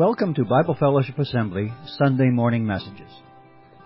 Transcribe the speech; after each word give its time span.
Welcome 0.00 0.32
to 0.36 0.46
Bible 0.46 0.74
Fellowship 0.80 1.18
Assembly 1.18 1.70
Sunday 1.98 2.30
morning 2.30 2.64
messages. 2.64 3.12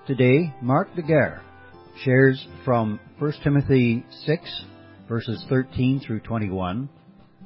Today, 0.06 0.54
Mark 0.62 0.94
Daguerre 0.94 1.42
shares 2.04 2.46
from 2.64 3.00
1 3.18 3.32
Timothy 3.42 4.06
6, 4.24 4.64
verses 5.08 5.44
13 5.48 5.98
through 6.06 6.20
21, 6.20 6.88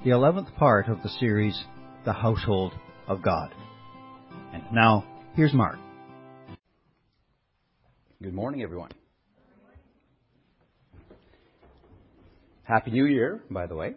the 0.04 0.10
11th 0.10 0.54
part 0.56 0.86
of 0.88 1.02
the 1.02 1.08
series, 1.18 1.58
The 2.04 2.12
Household 2.12 2.74
of 3.06 3.22
God. 3.22 3.54
And 4.52 4.62
now, 4.70 5.02
here's 5.34 5.54
Mark. 5.54 5.78
Good 8.22 8.34
morning, 8.34 8.62
everyone. 8.62 8.90
Happy 12.64 12.90
New 12.90 13.06
Year, 13.06 13.40
by 13.50 13.66
the 13.66 13.76
way. 13.76 13.94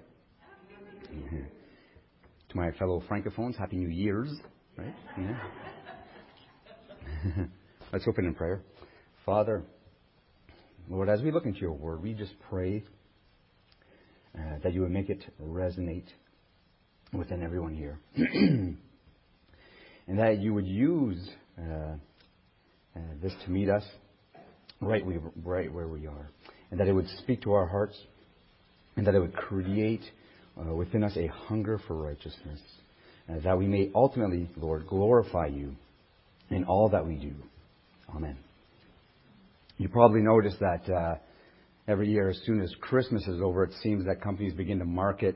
To 1.11 2.57
my 2.57 2.71
fellow 2.71 3.03
francophones, 3.09 3.57
Happy 3.57 3.75
New 3.75 3.89
Year's, 3.89 4.29
right? 4.81 4.95
Yeah. 5.17 5.37
Let's 7.93 8.07
open 8.07 8.25
in 8.25 8.33
prayer. 8.33 8.61
Father, 9.25 9.63
Lord, 10.89 11.09
as 11.09 11.21
we 11.21 11.31
look 11.31 11.45
into 11.45 11.59
your 11.59 11.73
word, 11.73 12.01
we 12.01 12.13
just 12.13 12.33
pray 12.49 12.83
uh, 14.35 14.59
that 14.63 14.73
you 14.73 14.81
would 14.81 14.91
make 14.91 15.09
it 15.09 15.23
resonate 15.41 16.07
within 17.13 17.43
everyone 17.43 17.75
here. 17.75 17.99
and 18.15 18.77
that 20.07 20.39
you 20.39 20.53
would 20.53 20.65
use 20.65 21.29
uh, 21.59 21.95
uh, 22.95 22.99
this 23.21 23.33
to 23.45 23.51
meet 23.51 23.69
us 23.69 23.83
right, 24.79 25.05
we, 25.05 25.19
right 25.43 25.71
where 25.71 25.87
we 25.87 26.07
are. 26.07 26.29
And 26.71 26.79
that 26.79 26.87
it 26.87 26.93
would 26.93 27.09
speak 27.19 27.41
to 27.43 27.53
our 27.53 27.67
hearts. 27.67 27.97
And 28.95 29.05
that 29.05 29.15
it 29.15 29.19
would 29.19 29.35
create 29.35 30.01
uh, 30.59 30.73
within 30.73 31.03
us 31.03 31.15
a 31.15 31.27
hunger 31.27 31.79
for 31.87 31.95
righteousness. 31.95 32.59
Uh, 33.29 33.39
that 33.43 33.57
we 33.57 33.67
may 33.67 33.89
ultimately, 33.93 34.49
Lord, 34.57 34.87
glorify 34.87 35.47
you 35.47 35.75
in 36.49 36.65
all 36.65 36.89
that 36.89 37.05
we 37.05 37.15
do. 37.15 37.33
Amen. 38.15 38.37
You 39.77 39.89
probably 39.89 40.21
noticed 40.21 40.59
that 40.59 40.89
uh, 40.93 41.15
every 41.87 42.09
year, 42.09 42.29
as 42.29 42.39
soon 42.45 42.61
as 42.61 42.73
Christmas 42.81 43.25
is 43.27 43.41
over, 43.41 43.63
it 43.63 43.73
seems 43.81 44.05
that 44.05 44.21
companies 44.21 44.53
begin 44.53 44.79
to 44.79 44.85
market 44.85 45.35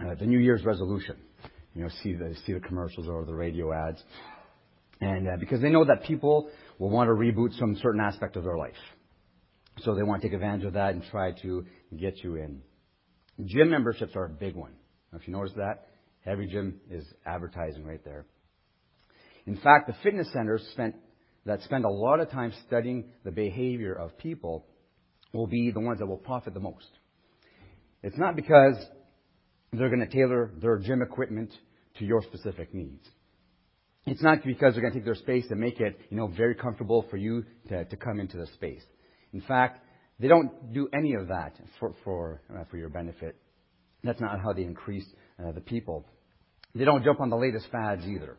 uh, 0.00 0.14
the 0.14 0.26
New 0.26 0.38
Year's 0.38 0.64
resolution. 0.64 1.16
You 1.74 1.82
know, 1.82 1.88
see 2.02 2.14
the 2.14 2.36
see 2.46 2.52
the 2.52 2.60
commercials 2.60 3.08
or 3.08 3.24
the 3.24 3.34
radio 3.34 3.72
ads, 3.72 4.00
and 5.00 5.26
uh, 5.26 5.36
because 5.40 5.60
they 5.60 5.70
know 5.70 5.84
that 5.84 6.04
people 6.04 6.48
will 6.78 6.90
want 6.90 7.08
to 7.08 7.14
reboot 7.14 7.58
some 7.58 7.76
certain 7.82 8.00
aspect 8.00 8.36
of 8.36 8.44
their 8.44 8.56
life, 8.56 8.72
so 9.80 9.94
they 9.94 10.04
want 10.04 10.22
to 10.22 10.28
take 10.28 10.34
advantage 10.34 10.64
of 10.66 10.74
that 10.74 10.94
and 10.94 11.02
try 11.10 11.32
to 11.42 11.66
get 11.98 12.22
you 12.22 12.36
in. 12.36 12.62
Gym 13.44 13.70
memberships 13.70 14.12
are 14.14 14.26
a 14.26 14.28
big 14.28 14.54
one. 14.54 14.72
If 15.12 15.26
you 15.26 15.32
notice 15.32 15.54
that, 15.56 15.88
every 16.26 16.46
gym 16.46 16.80
is 16.90 17.04
advertising 17.26 17.84
right 17.84 18.04
there. 18.04 18.26
In 19.46 19.56
fact, 19.56 19.86
the 19.86 19.94
fitness 20.02 20.28
centers 20.32 20.66
that 21.44 21.62
spend 21.62 21.84
a 21.84 21.90
lot 21.90 22.20
of 22.20 22.30
time 22.30 22.52
studying 22.66 23.10
the 23.24 23.30
behavior 23.30 23.92
of 23.92 24.16
people 24.18 24.66
will 25.32 25.46
be 25.46 25.70
the 25.70 25.80
ones 25.80 25.98
that 25.98 26.06
will 26.06 26.16
profit 26.16 26.54
the 26.54 26.60
most. 26.60 26.88
It's 28.02 28.16
not 28.18 28.36
because 28.36 28.76
they're 29.72 29.88
going 29.88 30.06
to 30.06 30.12
tailor 30.12 30.50
their 30.60 30.78
gym 30.78 31.02
equipment 31.02 31.50
to 31.98 32.04
your 32.04 32.22
specific 32.22 32.72
needs. 32.74 33.06
It's 34.06 34.22
not 34.22 34.44
because 34.44 34.74
they're 34.74 34.82
going 34.82 34.92
to 34.92 34.98
take 34.98 35.04
their 35.04 35.14
space 35.14 35.46
and 35.50 35.58
make 35.58 35.80
it, 35.80 35.98
you 36.10 36.16
know, 36.16 36.26
very 36.26 36.54
comfortable 36.54 37.06
for 37.10 37.16
you 37.16 37.44
to, 37.68 37.84
to 37.86 37.96
come 37.96 38.20
into 38.20 38.36
the 38.36 38.46
space. 38.48 38.82
In 39.32 39.40
fact, 39.40 39.80
they 40.20 40.28
don't 40.28 40.72
do 40.72 40.88
any 40.92 41.14
of 41.14 41.28
that 41.28 41.56
for, 41.80 41.94
for, 42.04 42.42
uh, 42.54 42.64
for 42.70 42.76
your 42.76 42.90
benefit. 42.90 43.36
That's 44.02 44.20
not 44.20 44.40
how 44.40 44.52
they 44.52 44.62
increase 44.62 45.06
uh, 45.42 45.52
the 45.52 45.60
people. 45.60 46.06
They 46.74 46.84
don't 46.84 47.04
jump 47.04 47.20
on 47.20 47.30
the 47.30 47.36
latest 47.36 47.66
fads 47.70 48.04
either. 48.06 48.36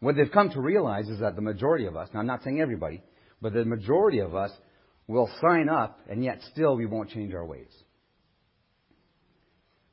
What 0.00 0.16
they've 0.16 0.30
come 0.30 0.50
to 0.50 0.60
realize 0.60 1.08
is 1.08 1.20
that 1.20 1.34
the 1.34 1.42
majority 1.42 1.86
of 1.86 1.96
us, 1.96 2.08
now 2.14 2.20
I'm 2.20 2.26
not 2.26 2.42
saying 2.44 2.60
everybody, 2.60 3.02
but 3.42 3.52
the 3.52 3.64
majority 3.64 4.20
of 4.20 4.34
us 4.34 4.50
will 5.06 5.28
sign 5.40 5.68
up 5.68 6.00
and 6.08 6.22
yet 6.22 6.40
still 6.52 6.76
we 6.76 6.86
won't 6.86 7.10
change 7.10 7.34
our 7.34 7.44
ways. 7.44 7.72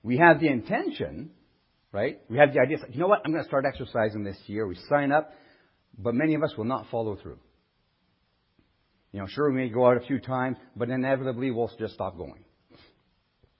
We 0.04 0.18
have 0.18 0.40
the 0.40 0.48
intention, 0.48 1.32
right? 1.92 2.20
We 2.30 2.38
have 2.38 2.54
the 2.54 2.60
idea, 2.60 2.78
you 2.92 3.00
know 3.00 3.08
what, 3.08 3.22
I'm 3.26 3.32
going 3.32 3.44
to 3.44 3.48
start 3.48 3.66
exercising 3.66 4.24
this 4.24 4.38
year. 4.46 4.68
We 4.68 4.78
sign 4.88 5.12
up, 5.12 5.32
but 5.98 6.14
many 6.14 6.36
of 6.36 6.44
us 6.44 6.54
will 6.56 6.66
not 6.66 6.86
follow 6.92 7.16
through. 7.16 7.40
You 9.12 9.22
know, 9.22 9.28
sure, 9.28 9.50
we 9.50 9.58
may 9.58 9.70
go 9.70 9.88
out 9.88 9.98
a 9.98 10.06
few 10.06 10.20
times, 10.20 10.58
but 10.76 10.90
inevitably 10.90 11.50
we'll 11.50 11.72
just 11.80 11.96
stop 11.96 12.18
going. 12.18 12.44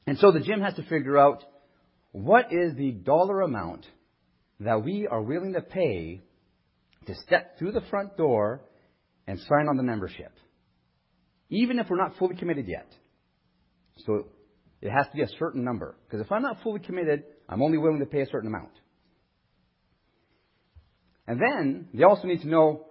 And 0.06 0.20
so 0.20 0.32
the 0.32 0.42
gym 0.42 0.62
has 0.62 0.76
to 0.76 0.84
figure 0.84 1.18
out 1.18 1.44
what 2.16 2.54
is 2.54 2.74
the 2.78 2.92
dollar 2.92 3.42
amount 3.42 3.86
that 4.62 4.86
we 4.86 5.06
are 5.06 5.22
willing 5.22 5.52
to 5.52 5.60
pay 5.60 6.22
to 7.08 7.16
step 7.16 7.60
through 7.60 7.74
the 7.74 7.82
front 7.90 8.16
door 8.16 8.62
and 9.28 9.38
sign 9.38 9.68
on 9.68 9.76
the 9.76 9.84
membership. 9.84 10.32
Even 11.50 11.78
if 11.78 11.88
we're 11.90 11.98
not 11.98 12.16
fully 12.18 12.38
committed 12.38 12.70
yet. 12.70 12.88
So 14.06 14.28
it 14.82 14.90
has 14.90 15.08
to 15.08 15.16
be 15.18 15.24
a 15.24 15.38
certain 15.38 15.66
number. 15.66 15.98
Because 16.06 16.26
if 16.26 16.32
I'm 16.32 16.42
not 16.42 16.64
fully 16.64 16.80
committed, 16.80 17.24
I'm 17.50 17.62
only 17.62 17.78
willing 17.78 18.00
to 18.00 18.06
pay 18.06 18.22
a 18.22 18.28
certain 18.28 18.48
amount. 18.48 18.72
And 21.28 21.38
then 21.38 21.90
they 21.94 22.04
also 22.04 22.28
need 22.28 22.42
to 22.44 22.48
know 22.48 22.86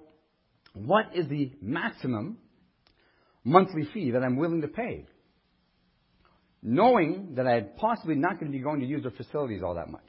what 0.74 1.06
is 1.14 1.28
the 1.28 1.50
maximum 1.62 2.36
monthly 3.42 3.88
fee 3.94 4.10
that 4.10 4.22
I'm 4.22 4.36
willing 4.36 4.60
to 4.60 4.68
pay, 4.68 5.06
knowing 6.64 7.34
that 7.36 7.46
I'm 7.46 7.68
possibly 7.76 8.14
not 8.14 8.40
going 8.40 8.50
to 8.50 8.58
be 8.58 8.64
going 8.64 8.80
to 8.80 8.86
use 8.86 9.02
their 9.02 9.12
facilities 9.12 9.62
all 9.62 9.74
that 9.74 9.90
much. 9.90 10.00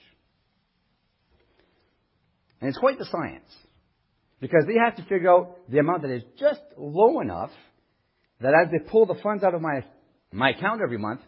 And 2.62 2.70
it's 2.70 2.78
quite 2.78 2.98
the 2.98 3.06
science, 3.06 3.52
because 4.40 4.64
they 4.66 4.76
have 4.84 4.96
to 4.96 5.04
figure 5.04 5.30
out 5.30 5.70
the 5.70 5.80
amount 5.80 6.04
that 6.04 6.12
is 6.12 6.24
just 6.40 6.62
low 6.78 7.20
enough 7.20 7.52
that 8.40 8.54
as 8.54 8.72
they 8.72 8.90
pull 8.90 9.06
the 9.06 9.16
funds 9.22 9.44
out 9.44 9.54
of 9.54 9.62
my, 9.62 9.84
my 10.32 10.52
account 10.52 10.82
every 10.82 10.98
month, 10.98 11.20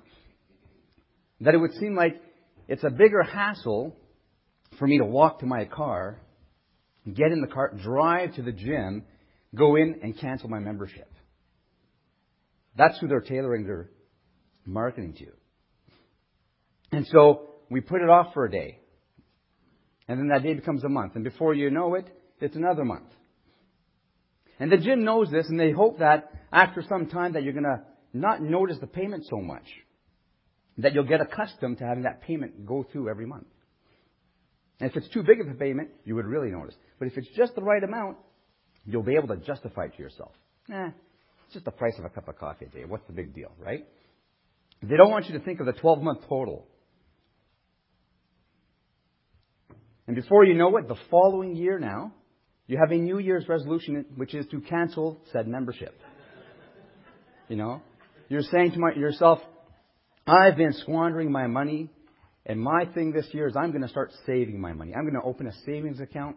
that 1.41 1.53
it 1.53 1.57
would 1.57 1.73
seem 1.73 1.93
like 1.93 2.21
it's 2.69 2.83
a 2.83 2.89
bigger 2.89 3.21
hassle 3.21 3.95
for 4.79 4.87
me 4.87 4.97
to 4.97 5.05
walk 5.05 5.39
to 5.39 5.45
my 5.45 5.65
car, 5.65 6.19
get 7.05 7.31
in 7.31 7.41
the 7.41 7.47
car, 7.47 7.73
drive 7.83 8.33
to 8.35 8.41
the 8.41 8.51
gym, 8.51 9.03
go 9.53 9.75
in 9.75 9.99
and 10.03 10.17
cancel 10.17 10.49
my 10.49 10.59
membership. 10.59 11.11
That's 12.77 12.97
who 12.99 13.07
they're 13.07 13.21
tailoring 13.21 13.65
their 13.65 13.89
marketing 14.67 15.13
to. 15.13 15.23
You. 15.23 15.33
And 16.91 17.07
so 17.07 17.49
we 17.69 17.81
put 17.81 18.01
it 18.01 18.09
off 18.09 18.33
for 18.33 18.45
a 18.45 18.51
day. 18.51 18.79
And 20.07 20.19
then 20.19 20.29
that 20.29 20.43
day 20.43 20.53
becomes 20.53 20.83
a 20.83 20.89
month. 20.89 21.15
And 21.15 21.23
before 21.23 21.53
you 21.53 21.69
know 21.69 21.95
it, 21.95 22.07
it's 22.39 22.55
another 22.55 22.85
month. 22.85 23.09
And 24.59 24.71
the 24.71 24.77
gym 24.77 25.03
knows 25.03 25.29
this 25.29 25.47
and 25.49 25.59
they 25.59 25.71
hope 25.71 25.99
that 25.99 26.31
after 26.51 26.83
some 26.87 27.07
time 27.07 27.33
that 27.33 27.43
you're 27.43 27.53
going 27.53 27.63
to 27.63 27.81
not 28.13 28.41
notice 28.41 28.77
the 28.79 28.87
payment 28.87 29.25
so 29.29 29.41
much. 29.41 29.65
That 30.79 30.93
you'll 30.93 31.05
get 31.05 31.21
accustomed 31.21 31.79
to 31.79 31.85
having 31.85 32.03
that 32.03 32.21
payment 32.21 32.65
go 32.65 32.85
through 32.91 33.09
every 33.09 33.25
month. 33.25 33.47
And 34.79 34.89
if 34.89 34.95
it's 34.95 35.09
too 35.09 35.23
big 35.23 35.41
of 35.41 35.47
a 35.47 35.55
payment, 35.55 35.89
you 36.05 36.15
would 36.15 36.25
really 36.25 36.51
notice. 36.51 36.75
But 36.99 37.07
if 37.07 37.17
it's 37.17 37.27
just 37.35 37.55
the 37.55 37.63
right 37.63 37.83
amount, 37.83 38.17
you'll 38.85 39.03
be 39.03 39.15
able 39.15 39.29
to 39.29 39.37
justify 39.37 39.85
it 39.85 39.95
to 39.97 40.03
yourself. 40.03 40.31
Eh, 40.71 40.89
it's 41.45 41.53
just 41.53 41.65
the 41.65 41.71
price 41.71 41.95
of 41.97 42.05
a 42.05 42.09
cup 42.09 42.27
of 42.27 42.37
coffee 42.37 42.65
a 42.65 42.69
day. 42.69 42.85
What's 42.85 43.05
the 43.07 43.13
big 43.13 43.33
deal, 43.33 43.51
right? 43.57 43.87
They 44.81 44.95
don't 44.95 45.11
want 45.11 45.27
you 45.27 45.37
to 45.37 45.43
think 45.43 45.59
of 45.59 45.65
the 45.65 45.73
12 45.73 46.01
month 46.01 46.21
total. 46.27 46.67
And 50.05 50.15
before 50.15 50.45
you 50.45 50.53
know 50.53 50.77
it, 50.77 50.87
the 50.87 50.95
following 51.11 51.55
year 51.55 51.79
now, 51.79 52.13
you 52.67 52.77
have 52.77 52.91
a 52.91 52.95
New 52.95 53.19
Year's 53.19 53.47
resolution, 53.47 54.05
which 54.15 54.33
is 54.33 54.45
to 54.51 54.61
cancel 54.61 55.17
said 55.31 55.47
membership. 55.47 55.99
You 57.49 57.55
know? 57.55 57.81
You're 58.29 58.41
saying 58.41 58.71
to 58.73 58.79
my, 58.79 58.93
yourself, 58.93 59.39
I've 60.25 60.57
been 60.57 60.73
squandering 60.73 61.31
my 61.31 61.47
money, 61.47 61.89
and 62.45 62.59
my 62.59 62.85
thing 62.93 63.13
this 63.13 63.27
year 63.31 63.47
is 63.47 63.55
I'm 63.55 63.71
going 63.71 63.83
to 63.83 63.87
start 63.87 64.11
saving 64.25 64.59
my 64.59 64.73
money. 64.73 64.93
I'm 64.93 65.03
going 65.03 65.13
to 65.13 65.25
open 65.25 65.47
a 65.47 65.53
savings 65.65 66.01
account, 66.01 66.35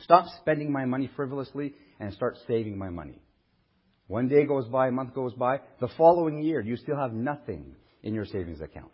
stop 0.00 0.26
spending 0.40 0.72
my 0.72 0.84
money 0.84 1.10
frivolously, 1.16 1.74
and 1.98 2.12
start 2.14 2.36
saving 2.46 2.78
my 2.78 2.90
money. 2.90 3.20
One 4.08 4.26
day 4.28 4.46
goes 4.46 4.66
by, 4.68 4.88
a 4.88 4.90
month 4.90 5.14
goes 5.14 5.34
by. 5.34 5.60
The 5.80 5.88
following 5.96 6.42
year, 6.42 6.60
you 6.60 6.76
still 6.76 6.96
have 6.96 7.12
nothing 7.12 7.76
in 8.02 8.14
your 8.14 8.24
savings 8.24 8.60
account. 8.60 8.92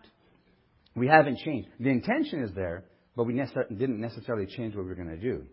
We 0.96 1.06
haven't 1.06 1.38
changed. 1.38 1.68
The 1.80 1.90
intention 1.90 2.42
is 2.42 2.50
there, 2.54 2.84
but 3.16 3.24
we 3.24 3.34
didn't 3.34 4.00
necessarily 4.00 4.46
change 4.46 4.74
what 4.74 4.82
we 4.84 4.88
were 4.90 4.96
going 4.96 5.08
to 5.08 5.16
do. 5.16 5.44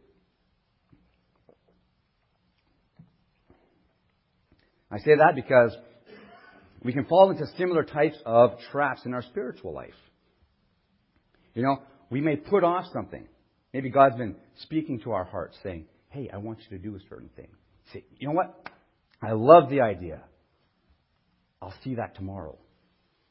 I 4.92 4.98
say 4.98 5.16
that 5.16 5.36
because 5.36 5.76
we 6.84 6.92
can 6.92 7.06
fall 7.06 7.30
into 7.30 7.46
similar 7.58 7.84
types 7.84 8.18
of 8.26 8.52
traps 8.72 9.02
in 9.06 9.14
our 9.14 9.22
spiritual 9.22 9.74
life. 9.74 9.94
You 11.54 11.62
know, 11.62 11.82
we 12.10 12.20
may 12.20 12.36
put 12.36 12.64
off 12.64 12.86
something. 12.92 13.28
Maybe 13.74 13.90
God's 13.90 14.18
been 14.18 14.36
speaking 14.58 15.00
to 15.02 15.12
our 15.12 15.24
hearts 15.24 15.56
saying, 15.64 15.86
hey, 16.10 16.30
I 16.34 16.38
want 16.38 16.60
you 16.64 16.78
to 16.78 16.84
do 16.84 16.96
a 16.96 17.00
certain 17.10 17.30
thing. 17.36 17.48
Say, 17.94 18.04
you 18.18 18.28
know 18.28 18.34
what? 18.34 18.68
I 19.22 19.34
love 19.34 19.70
the 19.70 19.82
idea. 19.82 20.22
I'll 21.62 21.74
see 21.84 21.96
that 21.96 22.16
tomorrow. 22.16 22.58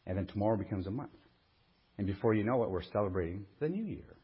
And 0.06 0.16
then 0.16 0.26
tomorrow 0.26 0.56
becomes 0.56 0.87
a 0.87 0.90
month. 0.90 1.10
And 1.98 2.06
before 2.06 2.34
you 2.34 2.44
know 2.44 2.62
it, 2.62 2.70
we're 2.70 2.82
celebrating 2.82 3.44
the 3.60 3.69
new 3.69 3.84
year. 3.84 4.16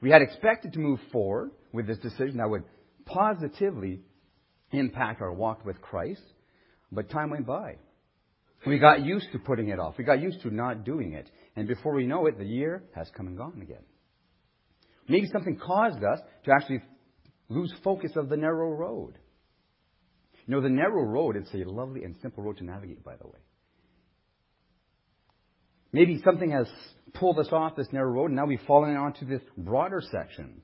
We 0.00 0.10
had 0.10 0.22
expected 0.22 0.72
to 0.74 0.78
move 0.78 1.00
forward 1.12 1.50
with 1.72 1.86
this 1.86 1.98
decision 1.98 2.36
that 2.38 2.50
would 2.50 2.64
positively 3.06 4.00
impact 4.70 5.22
our 5.22 5.32
walk 5.32 5.64
with 5.64 5.80
Christ, 5.80 6.22
but 6.92 7.10
time 7.10 7.30
went 7.30 7.46
by. 7.46 7.76
We 8.66 8.78
got 8.78 9.04
used 9.04 9.28
to 9.32 9.38
putting 9.38 9.68
it 9.68 9.78
off. 9.78 9.94
We 9.98 10.04
got 10.04 10.20
used 10.20 10.42
to 10.42 10.50
not 10.50 10.84
doing 10.84 11.12
it. 11.12 11.30
And 11.56 11.66
before 11.66 11.94
we 11.94 12.06
know 12.06 12.26
it, 12.26 12.38
the 12.38 12.44
year 12.44 12.82
has 12.94 13.08
come 13.16 13.28
and 13.28 13.36
gone 13.36 13.60
again. 13.62 13.84
Maybe 15.08 15.26
something 15.32 15.56
caused 15.56 16.04
us 16.04 16.20
to 16.44 16.52
actually 16.52 16.82
lose 17.48 17.72
focus 17.82 18.12
of 18.16 18.28
the 18.28 18.36
narrow 18.36 18.70
road. 18.70 19.14
You 20.46 20.54
know, 20.54 20.60
the 20.60 20.70
narrow 20.70 21.02
road, 21.02 21.36
it's 21.36 21.52
a 21.52 21.68
lovely 21.68 22.04
and 22.04 22.16
simple 22.22 22.42
road 22.42 22.58
to 22.58 22.64
navigate, 22.64 23.04
by 23.04 23.16
the 23.16 23.26
way. 23.26 23.38
Maybe 25.92 26.20
something 26.24 26.50
has 26.50 26.68
pulled 27.14 27.38
us 27.38 27.48
off 27.50 27.76
this 27.76 27.88
narrow 27.92 28.10
road, 28.10 28.26
and 28.26 28.36
now 28.36 28.46
we've 28.46 28.60
fallen 28.66 28.96
onto 28.96 29.26
this 29.26 29.42
broader 29.56 30.02
section. 30.10 30.62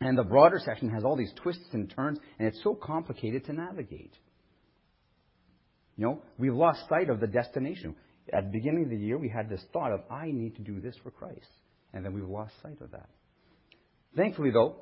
And 0.00 0.16
the 0.16 0.24
broader 0.24 0.60
section 0.64 0.90
has 0.90 1.04
all 1.04 1.16
these 1.16 1.32
twists 1.42 1.68
and 1.72 1.92
turns, 1.94 2.18
and 2.38 2.48
it's 2.48 2.62
so 2.62 2.74
complicated 2.74 3.44
to 3.46 3.52
navigate. 3.52 4.14
You 5.96 6.04
know, 6.04 6.22
we've 6.38 6.54
lost 6.54 6.88
sight 6.88 7.10
of 7.10 7.18
the 7.20 7.26
destination. 7.26 7.96
At 8.32 8.44
the 8.44 8.50
beginning 8.50 8.84
of 8.84 8.90
the 8.90 8.96
year, 8.96 9.18
we 9.18 9.28
had 9.28 9.48
this 9.48 9.64
thought 9.72 9.92
of, 9.92 10.00
I 10.10 10.30
need 10.30 10.56
to 10.56 10.62
do 10.62 10.80
this 10.80 10.94
for 11.02 11.10
Christ. 11.10 11.48
And 11.92 12.04
then 12.04 12.12
we've 12.12 12.28
lost 12.28 12.52
sight 12.62 12.80
of 12.80 12.92
that. 12.92 13.08
Thankfully, 14.16 14.50
though, 14.50 14.76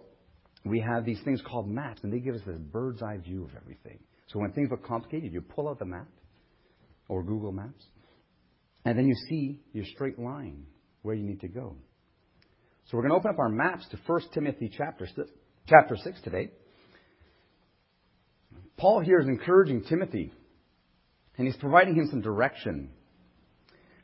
we 0.70 0.80
have 0.80 1.04
these 1.04 1.20
things 1.24 1.40
called 1.46 1.68
maps, 1.68 2.00
and 2.02 2.12
they 2.12 2.18
give 2.18 2.34
us 2.34 2.40
this 2.46 2.58
bird's 2.58 3.02
eye 3.02 3.18
view 3.18 3.44
of 3.44 3.50
everything. 3.56 3.98
So 4.28 4.40
when 4.40 4.52
things 4.52 4.68
look 4.70 4.84
complicated, 4.84 5.32
you 5.32 5.40
pull 5.40 5.68
out 5.68 5.78
the 5.78 5.84
map 5.84 6.08
or 7.08 7.22
Google 7.22 7.52
Maps, 7.52 7.84
and 8.84 8.98
then 8.98 9.06
you 9.06 9.14
see 9.28 9.60
your 9.72 9.84
straight 9.84 10.18
line 10.18 10.64
where 11.02 11.14
you 11.14 11.22
need 11.22 11.40
to 11.40 11.48
go. 11.48 11.76
So 12.86 12.96
we're 12.96 13.08
going 13.08 13.12
to 13.12 13.16
open 13.16 13.30
up 13.30 13.38
our 13.38 13.48
maps 13.48 13.86
to 13.90 13.98
1 14.06 14.20
Timothy 14.32 14.70
chapter, 14.76 15.08
chapter 15.68 15.96
6 15.96 16.20
today. 16.22 16.50
Paul 18.76 19.00
here 19.00 19.20
is 19.20 19.26
encouraging 19.26 19.84
Timothy, 19.84 20.32
and 21.38 21.46
he's 21.46 21.56
providing 21.56 21.94
him 21.94 22.08
some 22.10 22.20
direction 22.20 22.90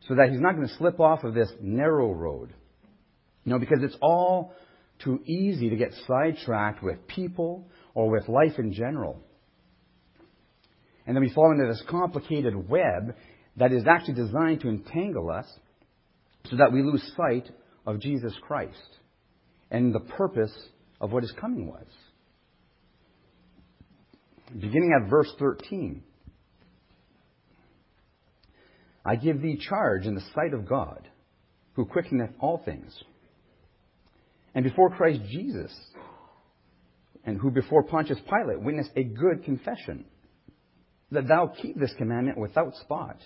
so 0.09 0.15
that 0.15 0.31
he's 0.31 0.41
not 0.41 0.57
going 0.57 0.67
to 0.67 0.75
slip 0.75 0.99
off 0.99 1.25
of 1.25 1.35
this 1.35 1.51
narrow 1.61 2.13
road. 2.13 2.53
You 3.45 3.53
know, 3.53 3.59
because 3.59 3.79
it's 3.83 3.97
all 4.01 4.55
too 5.03 5.21
easy 5.27 5.71
to 5.71 5.77
get 5.77 5.93
sidetracked 6.07 6.83
with 6.83 7.07
people 7.07 7.67
or 7.95 8.11
with 8.11 8.29
life 8.29 8.59
in 8.59 8.73
general. 8.73 9.21
And 11.07 11.17
then 11.17 11.23
we 11.23 11.33
fall 11.33 11.51
into 11.53 11.67
this 11.67 11.83
complicated 11.89 12.69
web 12.69 13.15
that 13.57 13.73
is 13.73 13.85
actually 13.87 14.15
designed 14.15 14.61
to 14.61 14.69
entangle 14.69 15.31
us 15.31 15.47
so 16.51 16.57
that 16.57 16.73
we 16.73 16.83
lose 16.83 17.03
sight 17.17 17.51
of 17.87 18.01
Jesus 18.01 18.33
Christ 18.43 18.79
and 19.71 19.95
the 19.95 20.01
purpose 20.01 20.53
of 21.01 21.13
what 21.13 21.23
his 21.23 21.33
coming 21.33 21.67
was. 21.67 21.87
Beginning 24.53 24.97
at 25.01 25.11
verse 25.11 25.33
13. 25.39 26.03
I 29.05 29.17
give 29.17 29.43
thee 29.43 29.59
charge 29.59 30.07
in 30.07 30.15
the 30.15 30.23
sight 30.35 30.55
of 30.55 30.69
God, 30.69 31.09
who 31.75 31.87
quickeneth 31.87 32.31
all 32.39 32.63
things 32.65 33.03
and 34.55 34.65
before 34.65 34.91
Christ 34.91 35.21
Jesus, 35.31 35.73
and 37.25 37.39
who 37.39 37.51
before 37.51 37.85
Pontius 37.85 38.19
Pilate 38.29 38.61
witnessed 38.61 38.91
a 38.97 39.05
good 39.05 39.45
confession, 39.45 40.05
that 41.11 41.29
thou 41.29 41.53
keep 41.61 41.79
this 41.79 41.93
commandment 41.99 42.39
without 42.39 42.75
spot, 42.77 43.17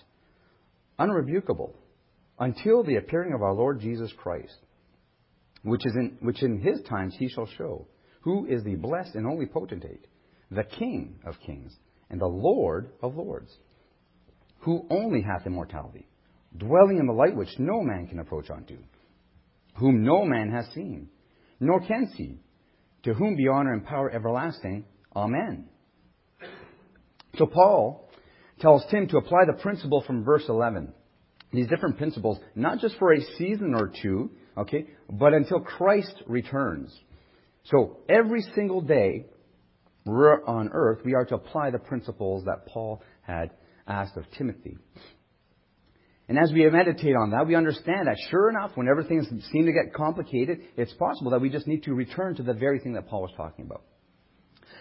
unrebukable, 0.98 1.72
until 2.38 2.84
the 2.84 2.96
appearing 2.96 3.32
of 3.32 3.42
our 3.42 3.54
Lord 3.54 3.80
Jesus 3.80 4.12
Christ, 4.16 4.56
which, 5.62 5.84
is 5.86 5.94
in, 5.94 6.18
which 6.20 6.42
in 6.42 6.60
his 6.60 6.80
times 6.88 7.14
he 7.18 7.28
shall 7.28 7.48
show, 7.58 7.86
who 8.20 8.46
is 8.46 8.62
the 8.64 8.74
blessed 8.74 9.14
and 9.14 9.26
only 9.26 9.46
potentate, 9.46 10.06
the 10.50 10.64
King 10.64 11.18
of 11.24 11.34
kings, 11.44 11.74
and 12.10 12.20
the 12.20 12.26
Lord 12.26 12.90
of 13.02 13.16
lords, 13.16 13.50
who 14.60 14.86
only 14.90 15.22
hath 15.22 15.46
immortality, 15.46 16.06
dwelling 16.56 16.98
in 16.98 17.06
the 17.06 17.12
light 17.12 17.34
which 17.34 17.58
no 17.58 17.82
man 17.82 18.06
can 18.06 18.20
approach 18.20 18.50
unto, 18.50 18.76
whom 19.76 20.04
no 20.04 20.24
man 20.24 20.50
has 20.50 20.66
seen 20.74 21.08
nor 21.60 21.80
can 21.80 22.12
see, 22.16 22.38
to 23.04 23.14
whom 23.14 23.36
be 23.36 23.48
honor 23.48 23.72
and 23.72 23.84
power 23.84 24.10
everlasting. 24.10 24.84
Amen. 25.14 25.66
So 27.36 27.46
Paul 27.46 28.10
tells 28.60 28.84
Tim 28.90 29.08
to 29.08 29.18
apply 29.18 29.44
the 29.46 29.60
principle 29.60 30.02
from 30.06 30.24
verse 30.24 30.44
11. 30.48 30.92
These 31.52 31.68
different 31.68 31.96
principles, 31.96 32.38
not 32.54 32.80
just 32.80 32.96
for 32.98 33.12
a 33.12 33.20
season 33.38 33.74
or 33.74 33.92
two, 34.02 34.30
okay, 34.56 34.86
but 35.10 35.32
until 35.32 35.60
Christ 35.60 36.22
returns. 36.26 36.94
So 37.64 37.98
every 38.08 38.42
single 38.54 38.80
day 38.80 39.26
we're 40.04 40.44
on 40.44 40.70
earth, 40.72 41.00
we 41.04 41.14
are 41.14 41.24
to 41.26 41.34
apply 41.34 41.70
the 41.70 41.78
principles 41.78 42.44
that 42.44 42.66
Paul 42.66 43.02
had 43.22 43.50
asked 43.86 44.16
of 44.16 44.24
Timothy. 44.36 44.78
And 46.28 46.38
as 46.38 46.52
we 46.52 46.68
meditate 46.68 47.14
on 47.14 47.30
that, 47.30 47.46
we 47.46 47.54
understand 47.54 48.08
that 48.08 48.16
sure 48.30 48.50
enough, 48.50 48.72
whenever 48.74 49.04
things 49.04 49.28
seem 49.52 49.66
to 49.66 49.72
get 49.72 49.94
complicated, 49.94 50.60
it's 50.76 50.92
possible 50.94 51.30
that 51.30 51.40
we 51.40 51.50
just 51.50 51.68
need 51.68 51.84
to 51.84 51.94
return 51.94 52.34
to 52.36 52.42
the 52.42 52.54
very 52.54 52.80
thing 52.80 52.94
that 52.94 53.08
Paul 53.08 53.22
was 53.22 53.32
talking 53.36 53.64
about. 53.64 53.82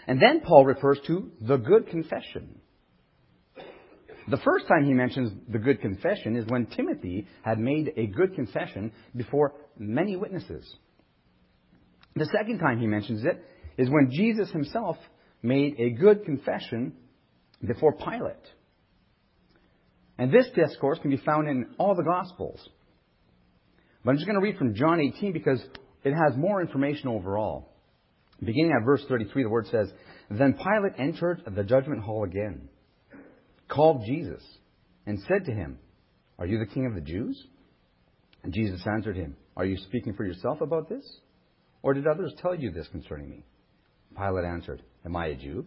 And 0.07 0.19
then 0.21 0.41
Paul 0.41 0.65
refers 0.65 0.99
to 1.07 1.31
the 1.41 1.57
good 1.57 1.87
confession. 1.87 2.59
The 4.27 4.37
first 4.37 4.67
time 4.67 4.85
he 4.85 4.93
mentions 4.93 5.31
the 5.47 5.59
good 5.59 5.81
confession 5.81 6.35
is 6.35 6.45
when 6.47 6.65
Timothy 6.65 7.27
had 7.43 7.59
made 7.59 7.93
a 7.95 8.07
good 8.07 8.33
confession 8.33 8.91
before 9.15 9.53
many 9.77 10.15
witnesses. 10.15 10.65
The 12.15 12.25
second 12.25 12.57
time 12.59 12.79
he 12.79 12.87
mentions 12.87 13.23
it 13.23 13.43
is 13.77 13.89
when 13.89 14.09
Jesus 14.11 14.49
himself 14.51 14.97
made 15.43 15.75
a 15.79 15.91
good 15.91 16.25
confession 16.25 16.93
before 17.63 17.93
Pilate. 17.93 18.35
And 20.17 20.31
this 20.31 20.47
discourse 20.55 20.99
can 21.01 21.11
be 21.11 21.17
found 21.17 21.49
in 21.49 21.75
all 21.77 21.95
the 21.95 22.03
Gospels. 22.03 22.59
But 24.03 24.11
I'm 24.11 24.17
just 24.17 24.27
going 24.27 24.39
to 24.39 24.43
read 24.43 24.57
from 24.57 24.75
John 24.75 24.99
18 24.99 25.33
because 25.33 25.61
it 26.03 26.13
has 26.13 26.37
more 26.37 26.61
information 26.61 27.09
overall. 27.09 27.71
Beginning 28.39 28.71
at 28.71 28.85
verse 28.85 29.03
33, 29.09 29.43
the 29.43 29.49
word 29.49 29.67
says, 29.67 29.91
Then 30.29 30.53
Pilate 30.53 30.99
entered 30.99 31.41
the 31.55 31.63
judgment 31.63 32.03
hall 32.03 32.23
again, 32.23 32.69
called 33.67 34.03
Jesus, 34.05 34.43
and 35.05 35.19
said 35.27 35.45
to 35.45 35.51
him, 35.51 35.79
Are 36.37 36.45
you 36.45 36.59
the 36.59 36.71
king 36.71 36.85
of 36.85 36.95
the 36.95 37.01
Jews? 37.01 37.41
And 38.43 38.53
Jesus 38.53 38.85
answered 38.85 39.15
him, 39.17 39.35
Are 39.57 39.65
you 39.65 39.77
speaking 39.77 40.13
for 40.13 40.25
yourself 40.25 40.61
about 40.61 40.87
this? 40.87 41.05
Or 41.81 41.93
did 41.93 42.07
others 42.07 42.33
tell 42.41 42.55
you 42.55 42.71
this 42.71 42.87
concerning 42.89 43.29
me? 43.29 43.43
Pilate 44.15 44.45
answered, 44.45 44.83
Am 45.05 45.15
I 45.15 45.27
a 45.27 45.35
Jew? 45.35 45.65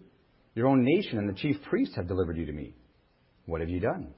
Your 0.55 0.69
own 0.69 0.85
nation 0.85 1.19
and 1.19 1.29
the 1.29 1.39
chief 1.39 1.57
priests 1.69 1.97
have 1.97 2.09
delivered 2.09 2.37
you 2.37 2.47
to 2.47 2.53
me. 2.53 2.75
What 3.47 3.61
have 3.61 3.71
you 3.71 3.81
done? 3.81 4.15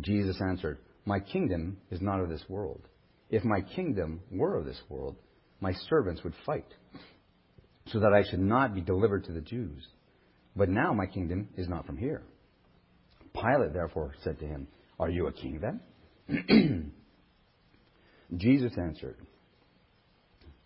Jesus 0.00 0.40
answered, 0.40 0.78
My 1.04 1.20
kingdom 1.20 1.78
is 1.90 2.00
not 2.00 2.20
of 2.20 2.28
this 2.28 2.44
world. 2.48 2.82
If 3.30 3.44
my 3.44 3.60
kingdom 3.60 4.20
were 4.30 4.56
of 4.56 4.64
this 4.64 4.80
world, 4.88 5.16
my 5.60 5.72
servants 5.88 6.22
would 6.24 6.34
fight, 6.46 6.72
so 7.86 8.00
that 8.00 8.12
I 8.12 8.28
should 8.28 8.40
not 8.40 8.74
be 8.74 8.80
delivered 8.80 9.24
to 9.24 9.32
the 9.32 9.40
Jews. 9.40 9.86
But 10.56 10.68
now 10.68 10.92
my 10.92 11.06
kingdom 11.06 11.48
is 11.56 11.68
not 11.68 11.86
from 11.86 11.96
here. 11.96 12.22
Pilate 13.34 13.72
therefore 13.72 14.14
said 14.24 14.38
to 14.40 14.46
him, 14.46 14.68
Are 14.98 15.10
you 15.10 15.26
a 15.26 15.32
king 15.32 15.60
then? 15.60 16.92
Jesus 18.36 18.72
answered, 18.76 19.16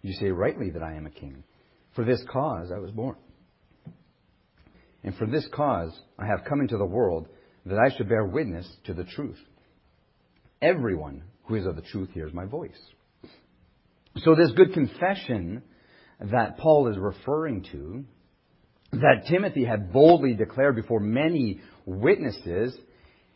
You 0.02 0.12
say 0.14 0.30
rightly 0.30 0.70
that 0.70 0.82
I 0.82 0.94
am 0.94 1.06
a 1.06 1.10
king. 1.10 1.44
For 1.94 2.04
this 2.04 2.24
cause 2.30 2.70
I 2.74 2.78
was 2.78 2.90
born. 2.90 3.16
And 5.04 5.14
for 5.16 5.26
this 5.26 5.46
cause 5.52 5.92
I 6.18 6.26
have 6.26 6.44
come 6.48 6.60
into 6.60 6.78
the 6.78 6.84
world 6.84 7.28
that 7.66 7.78
I 7.78 7.96
should 7.96 8.08
bear 8.08 8.24
witness 8.24 8.68
to 8.84 8.94
the 8.94 9.04
truth. 9.04 9.38
Everyone 10.60 11.22
who 11.44 11.56
is 11.56 11.66
of 11.66 11.76
the 11.76 11.82
truth 11.82 12.10
hears 12.12 12.32
my 12.32 12.44
voice. 12.44 12.78
So, 14.18 14.34
this 14.34 14.52
good 14.52 14.74
confession 14.74 15.62
that 16.20 16.58
Paul 16.58 16.88
is 16.88 16.98
referring 16.98 17.64
to, 17.72 18.04
that 18.92 19.26
Timothy 19.28 19.64
had 19.64 19.92
boldly 19.92 20.34
declared 20.34 20.76
before 20.76 21.00
many 21.00 21.60
witnesses, 21.86 22.76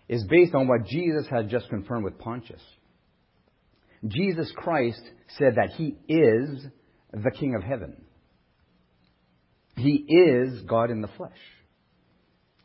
is 0.09 0.25
based 0.29 0.55
on 0.55 0.69
what 0.69 0.87
Jesus 0.87 1.27
had 1.29 1.49
just 1.49 1.69
confirmed 1.69 2.05
with 2.05 2.19
Pontius. 2.19 2.63
Jesus 4.07 4.53
Christ 4.55 5.03
said 5.39 5.55
that 5.57 5.71
he 5.77 5.97
is 6.09 6.67
the 7.13 7.31
King 7.31 7.55
of 7.57 7.63
heaven. 7.63 8.05
He 9.77 10.05
is 10.09 10.63
God 10.63 10.91
in 10.91 11.01
the 11.01 11.09
flesh. 11.09 11.39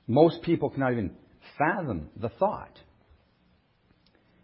Most 0.07 0.41
people 0.43 0.69
cannot 0.69 0.93
even 0.93 1.15
fathom 1.61 2.09
the 2.19 2.29
thought. 2.29 2.77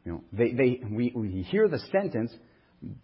You 0.05 0.11
know, 0.13 0.23
they, 0.31 0.51
they, 0.51 0.81
we, 0.89 1.11
we 1.15 1.41
hear 1.43 1.67
the 1.67 1.79
sentence, 1.91 2.31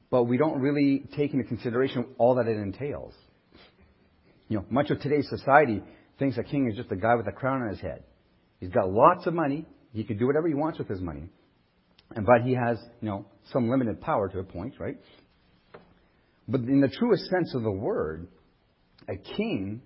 but 0.09 0.23
we 0.23 0.37
don't 0.37 0.61
really 0.61 1.03
take 1.17 1.33
into 1.33 1.45
consideration 1.45 2.05
all 2.17 2.35
that 2.35 2.47
it 2.47 2.57
entails. 2.57 3.13
You 4.47 4.57
know, 4.57 4.65
much 4.69 4.89
of 4.89 5.01
today's 5.01 5.27
society 5.29 5.81
thinks 6.19 6.37
a 6.37 6.43
king 6.43 6.69
is 6.69 6.77
just 6.77 6.91
a 6.91 6.95
guy 6.95 7.15
with 7.15 7.27
a 7.27 7.31
crown 7.31 7.61
on 7.63 7.69
his 7.69 7.79
head. 7.79 8.03
He's 8.59 8.69
got 8.69 8.89
lots 8.89 9.25
of 9.25 9.33
money. 9.33 9.65
He 9.93 10.03
can 10.03 10.17
do 10.17 10.27
whatever 10.27 10.47
he 10.47 10.53
wants 10.53 10.79
with 10.79 10.87
his 10.87 11.01
money. 11.01 11.29
And, 12.15 12.25
But 12.25 12.43
he 12.45 12.53
has, 12.53 12.77
you 13.01 13.09
know, 13.09 13.25
some 13.51 13.69
limited 13.69 13.99
power 13.99 14.29
to 14.29 14.39
a 14.39 14.43
point, 14.43 14.75
right? 14.79 14.97
But 16.47 16.61
in 16.61 16.81
the 16.81 16.87
truest 16.87 17.25
sense 17.29 17.53
of 17.55 17.63
the 17.63 17.71
word, 17.71 18.27
a 19.09 19.17
king 19.17 19.81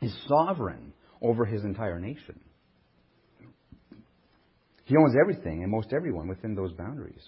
is 0.00 0.14
sovereign 0.28 0.92
over 1.20 1.44
his 1.44 1.64
entire 1.64 1.98
nation. 1.98 2.38
He 4.86 4.96
owns 4.96 5.16
everything 5.20 5.62
and 5.62 5.70
most 5.70 5.92
everyone 5.92 6.28
within 6.28 6.54
those 6.54 6.72
boundaries. 6.72 7.22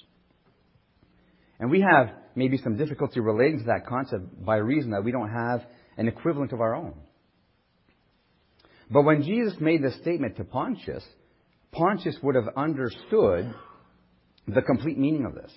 And 1.59 1.73
we 1.73 1.81
have 1.81 2.11
maybe 2.37 2.57
some 2.57 2.77
difficulty 2.77 3.19
relating 3.19 3.59
to 3.59 3.65
that 3.67 3.85
concept 3.85 4.45
by 4.45 4.59
reason 4.59 4.93
that 4.93 5.05
we 5.05 5.11
don't 5.11 5.29
have 5.29 5.63
an 5.97 6.07
equivalent 6.07 6.53
of 6.53 6.61
our 6.61 6.77
own. 6.77 6.95
But 8.89 9.03
when 9.03 9.25
Jesus 9.25 9.55
made 9.61 9.83
this 9.83 9.97
statement 10.01 10.37
to 10.37 10.45
Pontius, 10.45 11.05
Pontius 11.73 12.17
would 12.23 12.37
have 12.37 12.49
understood 12.57 13.53
the 14.47 14.63
complete 14.63 14.97
meaning 14.97 15.27
of 15.27 15.35
this. 15.35 15.53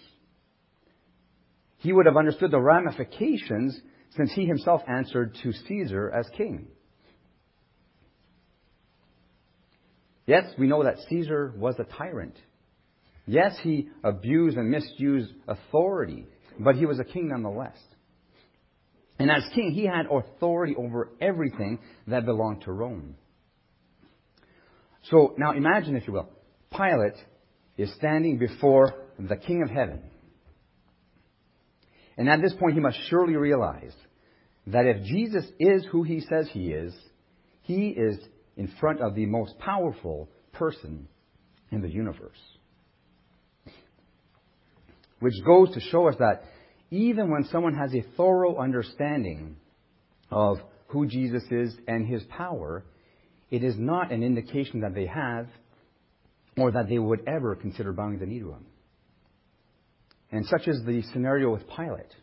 He 1.77 1.93
would 1.93 2.07
have 2.07 2.17
understood 2.17 2.49
the 2.49 2.59
ramifications 2.59 3.79
since 4.17 4.33
he 4.33 4.47
himself 4.47 4.81
answered 4.87 5.37
to 5.43 5.51
Caesar 5.51 6.11
as 6.11 6.27
king. 6.35 6.67
Yes, 10.25 10.45
we 10.57 10.67
know 10.67 10.83
that 10.83 10.97
Caesar 11.09 11.53
was 11.57 11.75
a 11.79 11.83
tyrant. 11.83 12.35
Yes, 13.25 13.57
he 13.63 13.89
abused 14.03 14.57
and 14.57 14.69
misused 14.69 15.33
authority, 15.47 16.27
but 16.59 16.75
he 16.75 16.85
was 16.85 16.99
a 16.99 17.03
king 17.03 17.29
nonetheless. 17.29 17.77
And 19.19 19.29
as 19.29 19.43
king, 19.53 19.71
he 19.71 19.85
had 19.85 20.07
authority 20.11 20.75
over 20.75 21.09
everything 21.19 21.79
that 22.07 22.25
belonged 22.25 22.63
to 22.63 22.71
Rome. 22.71 23.15
So 25.09 25.35
now 25.37 25.53
imagine, 25.53 25.95
if 25.95 26.07
you 26.07 26.13
will, 26.13 26.29
Pilate 26.71 27.17
is 27.77 27.93
standing 27.95 28.37
before 28.37 28.93
the 29.19 29.35
King 29.35 29.63
of 29.63 29.69
Heaven. 29.69 30.01
And 32.17 32.29
at 32.29 32.41
this 32.41 32.53
point, 32.53 32.73
he 32.73 32.79
must 32.79 32.97
surely 33.09 33.35
realize 33.35 33.93
that 34.67 34.85
if 34.85 35.03
Jesus 35.03 35.45
is 35.59 35.85
who 35.91 36.03
he 36.03 36.21
says 36.21 36.49
he 36.51 36.71
is, 36.71 36.93
he 37.63 37.89
is 37.89 38.17
in 38.57 38.67
front 38.79 39.01
of 39.01 39.15
the 39.15 39.25
most 39.25 39.57
powerful 39.59 40.29
person 40.53 41.07
in 41.71 41.81
the 41.81 41.89
universe. 41.89 42.37
Which 45.19 45.33
goes 45.45 45.73
to 45.73 45.79
show 45.79 46.07
us 46.09 46.15
that 46.19 46.43
even 46.89 47.29
when 47.29 47.45
someone 47.45 47.75
has 47.75 47.93
a 47.93 48.03
thorough 48.17 48.57
understanding 48.57 49.55
of 50.29 50.57
who 50.87 51.07
Jesus 51.07 51.43
is 51.49 51.73
and 51.87 52.05
his 52.05 52.23
power, 52.23 52.83
it 53.49 53.63
is 53.63 53.75
not 53.77 54.11
an 54.11 54.23
indication 54.23 54.81
that 54.81 54.93
they 54.93 55.05
have 55.05 55.47
or 56.57 56.71
that 56.71 56.89
they 56.89 56.99
would 56.99 57.21
ever 57.27 57.55
consider 57.55 57.93
bowing 57.93 58.19
the 58.19 58.25
knee 58.25 58.39
to 58.39 58.51
him. 58.51 58.65
And 60.31 60.45
such 60.45 60.67
is 60.67 60.83
the 60.85 61.01
scenario 61.13 61.51
with 61.51 61.63
Pilate. 61.67 62.13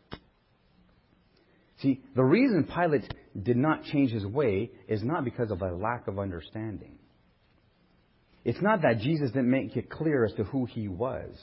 See, 1.80 2.00
the 2.16 2.24
reason 2.24 2.64
Pilate 2.64 3.12
did 3.40 3.56
not 3.56 3.84
change 3.84 4.10
his 4.10 4.26
way 4.26 4.70
is 4.88 5.02
not 5.02 5.24
because 5.24 5.50
of 5.50 5.62
a 5.62 5.72
lack 5.72 6.08
of 6.08 6.18
understanding. 6.18 6.98
It's 8.44 8.60
not 8.60 8.82
that 8.82 8.98
Jesus 8.98 9.30
didn't 9.30 9.50
make 9.50 9.76
it 9.76 9.90
clear 9.90 10.24
as 10.24 10.32
to 10.34 10.44
who 10.44 10.64
he 10.64 10.88
was. 10.88 11.36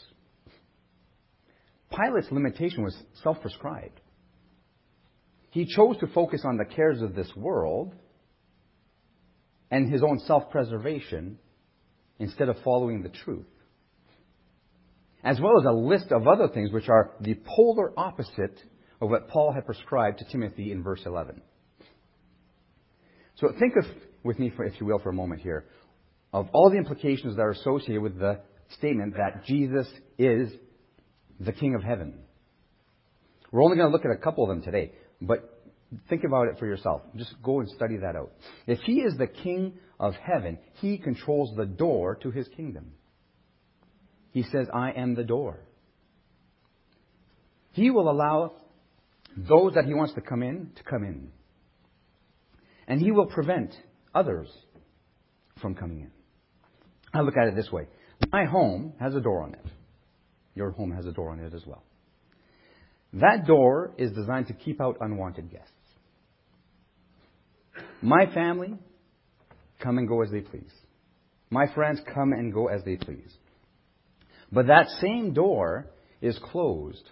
Pilate's 1.89 2.31
limitation 2.31 2.83
was 2.83 2.97
self 3.23 3.39
prescribed. 3.41 4.01
He 5.51 5.65
chose 5.65 5.97
to 5.99 6.07
focus 6.07 6.41
on 6.43 6.57
the 6.57 6.65
cares 6.65 7.01
of 7.01 7.15
this 7.15 7.31
world 7.35 7.93
and 9.71 9.91
his 9.91 10.03
own 10.03 10.19
self 10.19 10.49
preservation 10.49 11.37
instead 12.19 12.49
of 12.49 12.57
following 12.63 13.03
the 13.03 13.09
truth. 13.09 13.45
As 15.23 15.39
well 15.39 15.57
as 15.59 15.65
a 15.65 15.71
list 15.71 16.11
of 16.11 16.27
other 16.27 16.49
things 16.49 16.71
which 16.71 16.89
are 16.89 17.11
the 17.21 17.35
polar 17.55 17.97
opposite 17.97 18.59
of 19.01 19.09
what 19.09 19.27
Paul 19.27 19.51
had 19.53 19.65
prescribed 19.65 20.19
to 20.19 20.25
Timothy 20.25 20.71
in 20.71 20.83
verse 20.83 21.01
11. 21.05 21.41
So 23.37 23.49
think 23.59 23.73
of, 23.75 23.85
with 24.23 24.39
me, 24.39 24.51
if 24.57 24.79
you 24.79 24.85
will, 24.85 24.99
for 24.99 25.09
a 25.09 25.13
moment 25.13 25.41
here, 25.41 25.65
of 26.31 26.47
all 26.53 26.69
the 26.69 26.77
implications 26.77 27.35
that 27.35 27.41
are 27.41 27.51
associated 27.51 28.01
with 28.01 28.17
the 28.19 28.39
statement 28.77 29.15
that 29.17 29.45
Jesus 29.45 29.87
is 30.17 30.49
the 31.39 31.51
King 31.51 31.75
of 31.75 31.83
Heaven. 31.83 32.15
We're 33.51 33.63
only 33.63 33.77
going 33.77 33.89
to 33.89 33.91
look 33.91 34.05
at 34.05 34.11
a 34.11 34.17
couple 34.17 34.43
of 34.43 34.49
them 34.49 34.61
today, 34.61 34.93
but 35.21 35.63
think 36.09 36.23
about 36.23 36.47
it 36.47 36.59
for 36.59 36.65
yourself. 36.65 37.01
Just 37.15 37.35
go 37.43 37.59
and 37.59 37.69
study 37.69 37.97
that 37.97 38.15
out. 38.15 38.31
If 38.67 38.79
He 38.79 39.01
is 39.01 39.17
the 39.17 39.27
King 39.27 39.73
of 39.99 40.13
Heaven, 40.15 40.57
He 40.81 40.97
controls 40.97 41.55
the 41.55 41.65
door 41.65 42.15
to 42.15 42.31
His 42.31 42.47
kingdom. 42.49 42.91
He 44.31 44.43
says, 44.43 44.67
I 44.73 44.91
am 44.91 45.15
the 45.15 45.23
door. 45.23 45.59
He 47.71 47.89
will 47.91 48.09
allow 48.09 48.53
those 49.35 49.73
that 49.75 49.85
He 49.85 49.93
wants 49.93 50.13
to 50.13 50.21
come 50.21 50.43
in 50.43 50.71
to 50.75 50.83
come 50.83 51.03
in. 51.03 51.29
And 52.87 53.01
He 53.01 53.11
will 53.11 53.27
prevent 53.27 53.75
others 54.13 54.49
from 55.61 55.75
coming 55.75 56.01
in. 56.01 56.11
I 57.13 57.21
look 57.21 57.35
at 57.37 57.47
it 57.47 57.55
this 57.55 57.71
way 57.71 57.87
my 58.31 58.45
home 58.45 58.93
has 58.99 59.13
a 59.15 59.19
door 59.19 59.43
on 59.43 59.53
it. 59.53 59.65
Your 60.55 60.71
home 60.71 60.91
has 60.91 61.05
a 61.05 61.11
door 61.11 61.31
on 61.31 61.39
it 61.39 61.53
as 61.53 61.65
well. 61.65 61.83
That 63.13 63.45
door 63.45 63.93
is 63.97 64.11
designed 64.11 64.47
to 64.47 64.53
keep 64.53 64.81
out 64.81 64.97
unwanted 64.99 65.51
guests. 65.51 65.71
My 68.01 68.25
family 68.33 68.77
come 69.79 69.97
and 69.97 70.07
go 70.07 70.21
as 70.21 70.31
they 70.31 70.41
please. 70.41 70.71
My 71.49 71.67
friends 71.73 72.01
come 72.13 72.33
and 72.33 72.53
go 72.53 72.67
as 72.67 72.83
they 72.83 72.97
please. 72.97 73.33
But 74.51 74.67
that 74.67 74.87
same 75.01 75.33
door 75.33 75.87
is 76.21 76.37
closed 76.43 77.09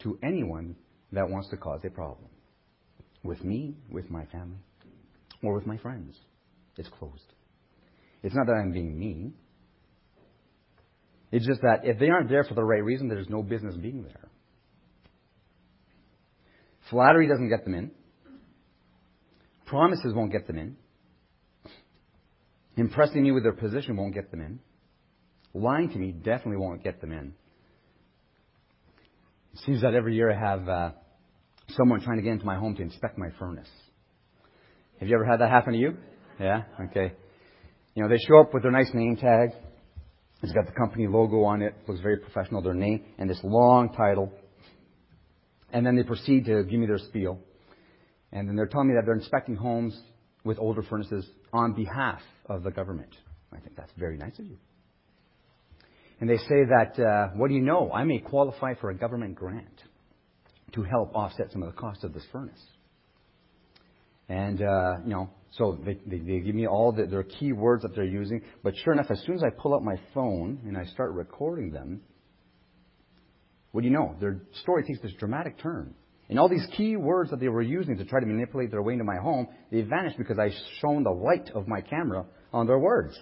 to 0.00 0.18
anyone 0.22 0.76
that 1.12 1.28
wants 1.28 1.48
to 1.50 1.56
cause 1.56 1.80
a 1.84 1.90
problem. 1.90 2.28
With 3.22 3.44
me, 3.44 3.76
with 3.90 4.10
my 4.10 4.24
family, 4.26 4.58
or 5.42 5.54
with 5.54 5.66
my 5.66 5.76
friends. 5.78 6.16
It's 6.76 6.88
closed. 6.98 7.32
It's 8.22 8.34
not 8.34 8.46
that 8.46 8.54
I'm 8.54 8.72
being 8.72 8.98
mean. 8.98 9.34
It's 11.30 11.46
just 11.46 11.62
that 11.62 11.80
if 11.84 11.98
they 11.98 12.08
aren't 12.08 12.28
there 12.28 12.44
for 12.44 12.54
the 12.54 12.64
right 12.64 12.82
reason, 12.82 13.08
there's 13.08 13.28
no 13.28 13.42
business 13.42 13.74
being 13.76 14.02
there. 14.02 14.28
Flattery 16.90 17.28
doesn't 17.28 17.48
get 17.48 17.64
them 17.64 17.74
in. 17.74 17.90
Promises 19.66 20.12
won't 20.14 20.32
get 20.32 20.46
them 20.46 20.58
in. 20.58 20.76
Impressing 22.76 23.22
me 23.22 23.32
with 23.32 23.42
their 23.42 23.52
position 23.52 23.96
won't 23.96 24.14
get 24.14 24.30
them 24.30 24.40
in. 24.40 24.60
Lying 25.54 25.90
to 25.90 25.98
me 25.98 26.12
definitely 26.12 26.56
won't 26.56 26.82
get 26.82 27.00
them 27.00 27.12
in. 27.12 27.34
It 29.54 29.60
seems 29.66 29.82
that 29.82 29.94
every 29.94 30.14
year 30.14 30.30
I 30.30 30.38
have 30.38 30.68
uh, 30.68 30.90
someone 31.68 32.00
trying 32.00 32.18
to 32.18 32.22
get 32.22 32.32
into 32.32 32.44
my 32.44 32.56
home 32.56 32.74
to 32.76 32.82
inspect 32.82 33.18
my 33.18 33.28
furnace. 33.38 33.68
Have 35.00 35.08
you 35.08 35.14
ever 35.14 35.24
had 35.24 35.40
that 35.40 35.50
happen 35.50 35.72
to 35.72 35.78
you? 35.78 35.96
Yeah? 36.38 36.62
Okay. 36.90 37.12
You 37.94 38.02
know, 38.02 38.08
they 38.08 38.18
show 38.28 38.40
up 38.40 38.54
with 38.54 38.62
their 38.62 38.72
nice 38.72 38.90
name 38.94 39.16
tag. 39.16 39.50
It's 40.42 40.52
got 40.52 40.66
the 40.66 40.72
company 40.72 41.06
logo 41.06 41.44
on 41.44 41.62
it. 41.62 41.74
Looks 41.86 42.00
very 42.00 42.18
professional, 42.18 42.62
their 42.62 42.74
name, 42.74 43.04
and 43.18 43.28
this 43.28 43.40
long 43.44 43.92
title. 43.92 44.32
And 45.72 45.86
then 45.86 45.96
they 45.96 46.02
proceed 46.02 46.46
to 46.46 46.64
give 46.64 46.80
me 46.80 46.86
their 46.86 46.98
spiel. 46.98 47.38
And 48.32 48.48
then 48.48 48.56
they're 48.56 48.66
telling 48.66 48.88
me 48.88 48.94
that 48.94 49.04
they're 49.04 49.14
inspecting 49.14 49.56
homes 49.56 49.98
with 50.44 50.58
older 50.58 50.82
furnaces 50.82 51.28
on 51.52 51.74
behalf 51.74 52.20
of 52.46 52.62
the 52.62 52.70
government. 52.70 53.14
I 53.52 53.60
think 53.60 53.76
that's 53.76 53.92
very 53.96 54.16
nice 54.16 54.38
of 54.38 54.46
you. 54.46 54.56
And 56.20 56.28
they 56.28 56.38
say 56.38 56.64
that, 56.70 56.98
uh, 56.98 57.28
what 57.34 57.48
do 57.48 57.54
you 57.54 57.60
know? 57.60 57.90
I 57.92 58.04
may 58.04 58.18
qualify 58.18 58.74
for 58.74 58.90
a 58.90 58.94
government 58.94 59.34
grant 59.34 59.82
to 60.72 60.82
help 60.82 61.14
offset 61.14 61.52
some 61.52 61.62
of 61.62 61.74
the 61.74 61.80
cost 61.80 62.04
of 62.04 62.12
this 62.12 62.24
furnace. 62.32 62.62
And, 64.28 64.62
uh, 64.62 64.94
you 65.04 65.10
know, 65.10 65.30
so 65.52 65.78
they, 65.84 65.98
they, 66.06 66.18
they 66.18 66.40
give 66.40 66.54
me 66.54 66.66
all 66.66 66.92
the, 66.92 67.06
their 67.06 67.22
key 67.22 67.52
words 67.52 67.82
that 67.82 67.94
they're 67.94 68.04
using. 68.04 68.42
But 68.62 68.74
sure 68.82 68.94
enough, 68.94 69.10
as 69.10 69.22
soon 69.26 69.34
as 69.34 69.42
I 69.42 69.50
pull 69.50 69.74
out 69.74 69.82
my 69.82 69.96
phone 70.14 70.60
and 70.66 70.76
I 70.76 70.84
start 70.86 71.12
recording 71.12 71.70
them, 71.70 72.00
what 73.72 73.82
do 73.82 73.88
you 73.88 73.92
know? 73.92 74.16
Their 74.20 74.40
story 74.62 74.84
takes 74.84 75.00
this 75.00 75.12
dramatic 75.18 75.58
turn. 75.58 75.94
And 76.28 76.38
all 76.38 76.48
these 76.48 76.66
key 76.76 76.96
words 76.96 77.30
that 77.30 77.40
they 77.40 77.48
were 77.48 77.62
using 77.62 77.98
to 77.98 78.04
try 78.04 78.20
to 78.20 78.26
manipulate 78.26 78.70
their 78.70 78.82
way 78.82 78.94
into 78.94 79.04
my 79.04 79.16
home, 79.16 79.48
they 79.70 79.82
vanished 79.82 80.16
because 80.16 80.38
I 80.38 80.50
shone 80.80 81.02
the 81.02 81.10
light 81.10 81.50
of 81.54 81.68
my 81.68 81.82
camera 81.82 82.24
on 82.52 82.66
their 82.66 82.78
words. 82.78 83.18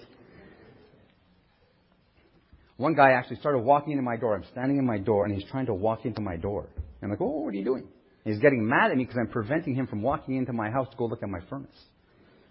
One 2.76 2.94
guy 2.94 3.10
actually 3.12 3.36
started 3.36 3.58
walking 3.58 3.92
into 3.92 4.02
my 4.02 4.16
door. 4.16 4.36
I'm 4.36 4.44
standing 4.52 4.78
in 4.78 4.86
my 4.86 4.98
door, 4.98 5.24
and 5.24 5.34
he's 5.34 5.48
trying 5.50 5.66
to 5.66 5.74
walk 5.74 6.04
into 6.04 6.20
my 6.20 6.36
door. 6.36 6.68
I'm 7.02 7.10
like, 7.10 7.20
oh, 7.20 7.40
what 7.40 7.54
are 7.54 7.56
you 7.56 7.64
doing? 7.64 7.88
He's 8.24 8.38
getting 8.38 8.66
mad 8.66 8.90
at 8.90 8.96
me 8.96 9.04
because 9.04 9.18
I'm 9.18 9.28
preventing 9.32 9.74
him 9.74 9.86
from 9.86 10.02
walking 10.02 10.36
into 10.36 10.52
my 10.52 10.70
house 10.70 10.88
to 10.90 10.96
go 10.96 11.06
look 11.06 11.22
at 11.22 11.28
my 11.28 11.40
furnace. 11.48 11.70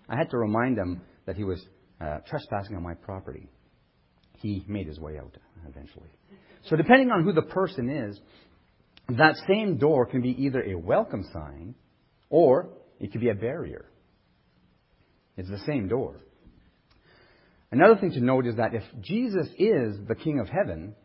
I 0.08 0.18
had 0.18 0.32
to 0.32 0.38
remind 0.38 0.78
him 0.78 1.02
that 1.26 1.36
he 1.36 1.44
was 1.44 1.64
uh, 2.02 2.20
trespassing 2.28 2.76
on 2.76 2.82
my 2.82 2.96
property. 2.96 3.48
He 4.38 4.64
made 4.68 4.88
his 4.88 5.00
way 5.00 5.20
out 5.20 5.38
eventually. 5.68 6.10
So, 6.66 6.76
depending 6.76 7.12
on 7.12 7.24
who 7.24 7.34
the 7.34 7.44
person 7.44 7.90
is, 7.90 8.20
that 9.18 9.36
same 9.48 9.78
door 9.78 10.06
can 10.06 10.22
be 10.22 10.32
either 10.44 10.62
a 10.64 10.76
welcome 10.76 11.26
sign 11.32 11.76
or 12.30 12.70
it 13.00 13.12
could 13.12 13.22
be 13.22 13.30
a 13.30 13.36
barrier. 13.36 13.86
It's 15.38 15.50
the 15.50 15.60
same 15.66 15.88
door. 15.88 16.16
Another 17.72 17.96
thing 17.96 18.12
to 18.12 18.20
note 18.20 18.48
is 18.48 18.56
that 18.56 18.74
if 18.74 18.84
Jesus 19.02 19.48
is 19.58 19.96
the 20.08 20.16
King 20.16 20.40
of 20.40 20.50
Heaven, 20.50 20.96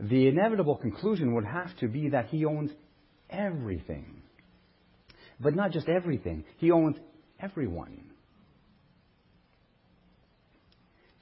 the 0.00 0.28
inevitable 0.28 0.76
conclusion 0.76 1.34
would 1.34 1.44
have 1.44 1.76
to 1.78 1.88
be 1.88 2.10
that 2.10 2.26
he 2.26 2.44
owns 2.44 2.70
everything. 3.30 4.22
But 5.40 5.54
not 5.54 5.72
just 5.72 5.88
everything. 5.88 6.44
He 6.58 6.70
owns 6.70 6.96
everyone. 7.40 8.04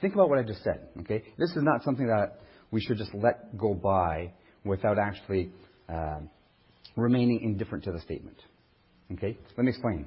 Think 0.01 0.15
about 0.15 0.29
what 0.29 0.39
I 0.39 0.43
just 0.43 0.63
said, 0.63 0.89
okay? 1.01 1.23
This 1.39 1.51
is 1.51 1.63
not 1.63 1.83
something 1.83 2.07
that 2.07 2.41
we 2.71 2.81
should 2.81 2.99
just 2.99 3.15
let 3.15 3.57
go 3.57 3.73
by 3.75 4.33
without 4.65 4.99
actually 4.99 5.51
uh, 5.89 6.21
remaining 6.97 7.41
indifferent 7.43 7.85
to 7.85 7.93
the 7.93 8.01
statement. 8.01 8.37
Okay? 9.13 9.39
Let 9.57 9.65
me 9.65 9.71
explain. 9.71 10.07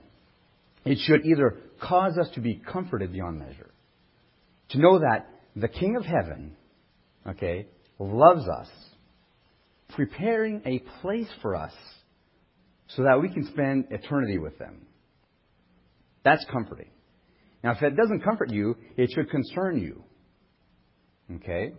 It 0.85 0.99
should 0.99 1.25
either 1.25 1.57
cause 1.81 2.17
us 2.17 2.29
to 2.35 2.41
be 2.41 2.55
comforted 2.55 3.11
beyond 3.11 3.39
measure, 3.39 3.69
to 4.69 4.79
know 4.79 4.99
that 4.99 5.27
the 5.55 5.67
King 5.67 5.95
of 5.95 6.05
Heaven, 6.05 6.55
okay, 7.27 7.67
loves 7.99 8.47
us, 8.47 8.69
preparing 9.89 10.61
a 10.65 10.79
place 11.01 11.29
for 11.41 11.55
us 11.55 11.73
so 12.87 13.03
that 13.03 13.21
we 13.21 13.29
can 13.29 13.45
spend 13.47 13.85
eternity 13.91 14.37
with 14.37 14.57
them. 14.57 14.87
That's 16.23 16.45
comforting. 16.51 16.89
Now, 17.63 17.71
if 17.71 17.81
it 17.81 17.95
doesn't 17.95 18.23
comfort 18.23 18.49
you, 18.49 18.75
it 18.97 19.09
should 19.13 19.29
concern 19.29 19.79
you. 19.79 20.03
Okay? 21.35 21.73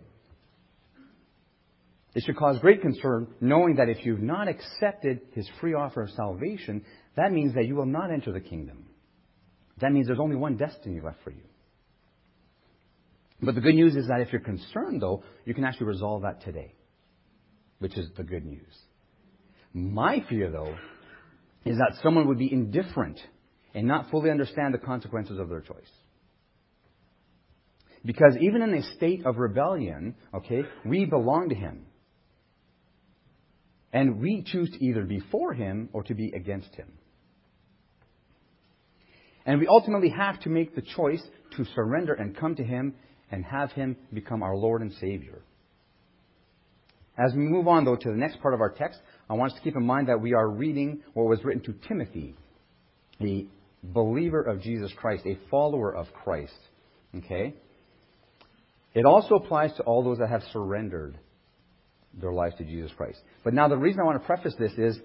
It 2.13 2.23
should 2.25 2.35
cause 2.35 2.59
great 2.59 2.81
concern 2.81 3.27
knowing 3.39 3.75
that 3.75 3.89
if 3.89 4.05
you've 4.05 4.21
not 4.21 4.47
accepted 4.47 5.21
his 5.33 5.49
free 5.59 5.73
offer 5.73 6.03
of 6.03 6.09
salvation, 6.11 6.83
that 7.15 7.31
means 7.31 7.53
that 7.55 7.65
you 7.65 7.75
will 7.75 7.85
not 7.85 8.11
enter 8.11 8.31
the 8.31 8.41
kingdom. 8.41 8.85
That 9.79 9.91
means 9.91 10.07
there's 10.07 10.19
only 10.19 10.35
one 10.35 10.57
destiny 10.57 10.99
left 11.01 11.23
for 11.23 11.31
you. 11.31 11.43
But 13.41 13.55
the 13.55 13.61
good 13.61 13.75
news 13.75 13.95
is 13.95 14.07
that 14.07 14.21
if 14.21 14.31
you're 14.31 14.41
concerned, 14.41 15.01
though, 15.01 15.23
you 15.45 15.53
can 15.53 15.63
actually 15.63 15.87
resolve 15.87 16.21
that 16.21 16.41
today, 16.41 16.75
which 17.79 17.97
is 17.97 18.09
the 18.15 18.23
good 18.23 18.45
news. 18.45 18.77
My 19.73 20.23
fear, 20.29 20.51
though, 20.51 20.75
is 21.65 21.77
that 21.77 21.99
someone 22.03 22.27
would 22.27 22.37
be 22.37 22.51
indifferent 22.51 23.19
and 23.73 23.87
not 23.87 24.11
fully 24.11 24.29
understand 24.29 24.73
the 24.73 24.79
consequences 24.79 25.39
of 25.39 25.49
their 25.49 25.61
choice. 25.61 25.89
Because 28.03 28.35
even 28.39 28.61
in 28.61 28.73
a 28.73 28.83
state 28.95 29.25
of 29.25 29.37
rebellion, 29.37 30.15
okay, 30.33 30.63
we 30.85 31.05
belong 31.05 31.49
to 31.49 31.55
Him. 31.55 31.85
And 33.93 34.19
we 34.19 34.43
choose 34.45 34.69
to 34.71 34.83
either 34.83 35.03
be 35.03 35.21
for 35.31 35.53
Him 35.53 35.89
or 35.93 36.03
to 36.03 36.13
be 36.13 36.31
against 36.35 36.73
Him. 36.75 36.91
And 39.45 39.59
we 39.59 39.67
ultimately 39.67 40.09
have 40.09 40.39
to 40.41 40.49
make 40.49 40.75
the 40.75 40.81
choice 40.81 41.21
to 41.57 41.65
surrender 41.75 42.13
and 42.13 42.35
come 42.35 42.55
to 42.55 42.63
Him 42.63 42.95
and 43.31 43.45
have 43.45 43.71
Him 43.71 43.95
become 44.13 44.43
our 44.43 44.55
Lord 44.55 44.81
and 44.81 44.91
Savior. 44.93 45.41
As 47.17 47.33
we 47.33 47.41
move 47.41 47.67
on, 47.67 47.85
though, 47.85 47.95
to 47.95 48.09
the 48.09 48.15
next 48.15 48.41
part 48.41 48.53
of 48.53 48.61
our 48.61 48.69
text, 48.69 48.99
I 49.29 49.33
want 49.33 49.51
us 49.51 49.57
to 49.57 49.63
keep 49.63 49.75
in 49.75 49.85
mind 49.85 50.07
that 50.07 50.21
we 50.21 50.33
are 50.33 50.49
reading 50.49 51.01
what 51.13 51.27
was 51.27 51.43
written 51.43 51.61
to 51.63 51.87
Timothy, 51.87 52.35
a 53.21 53.45
believer 53.83 54.41
of 54.41 54.61
Jesus 54.61 54.91
Christ, 54.95 55.25
a 55.25 55.37
follower 55.49 55.93
of 55.93 56.07
Christ. 56.13 56.57
Okay? 57.15 57.53
It 58.93 59.05
also 59.05 59.35
applies 59.35 59.73
to 59.77 59.83
all 59.83 60.03
those 60.03 60.17
that 60.19 60.29
have 60.29 60.43
surrendered 60.51 61.17
their 62.13 62.31
lives 62.33 62.55
to 62.57 62.63
Jesus 62.63 62.91
Christ. 62.95 63.19
But 63.43 63.53
now, 63.53 63.67
the 63.67 63.77
reason 63.77 64.01
I 64.01 64.03
want 64.03 64.21
to 64.21 64.25
preface 64.25 64.53
this 64.59 64.73
is 64.77 64.99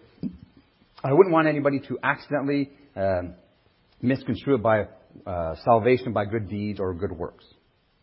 I 1.04 1.12
wouldn't 1.12 1.32
want 1.32 1.46
anybody 1.46 1.80
to 1.88 1.98
accidentally 2.02 2.70
um, 2.96 3.34
misconstrue 4.02 4.56
it 4.56 4.62
by 4.62 4.86
uh, 5.26 5.54
salvation 5.64 6.12
by 6.12 6.24
good 6.24 6.48
deeds 6.48 6.80
or 6.80 6.94
good 6.94 7.12
works. 7.12 7.44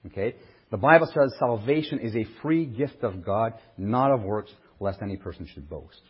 Okay? 0.08 0.36
The 0.72 0.78
Bible 0.78 1.08
says 1.08 1.34
salvation 1.38 2.00
is 2.00 2.16
a 2.16 2.26
free 2.42 2.66
gift 2.66 3.04
of 3.04 3.24
God, 3.24 3.54
not 3.78 4.12
of 4.12 4.24
works, 4.24 4.52
lest 4.80 5.02
any 5.02 5.18
person 5.18 5.48
should 5.54 5.70
boast. 5.70 6.02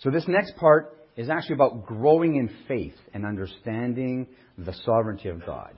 So 0.00 0.10
this 0.10 0.24
next 0.26 0.56
part 0.56 0.96
is 1.16 1.28
actually 1.28 1.54
about 1.54 1.86
growing 1.86 2.36
in 2.36 2.50
faith 2.66 2.94
and 3.12 3.26
understanding 3.26 4.26
the 4.56 4.74
sovereignty 4.84 5.28
of 5.28 5.44
God. 5.44 5.74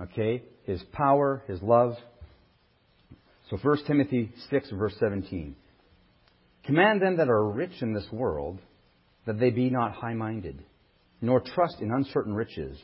Okay? 0.00 0.42
His 0.64 0.82
power, 0.92 1.42
His 1.46 1.62
love. 1.62 1.94
So 3.50 3.56
1 3.56 3.84
Timothy 3.86 4.32
6, 4.50 4.70
verse 4.70 4.94
17. 4.98 5.56
Command 6.64 7.02
them 7.02 7.16
that 7.16 7.28
are 7.28 7.50
rich 7.50 7.80
in 7.80 7.92
this 7.92 8.06
world 8.12 8.58
that 9.26 9.38
they 9.38 9.50
be 9.50 9.70
not 9.70 9.92
high 9.92 10.14
minded, 10.14 10.62
nor 11.20 11.40
trust 11.40 11.80
in 11.80 11.92
uncertain 11.92 12.34
riches, 12.34 12.78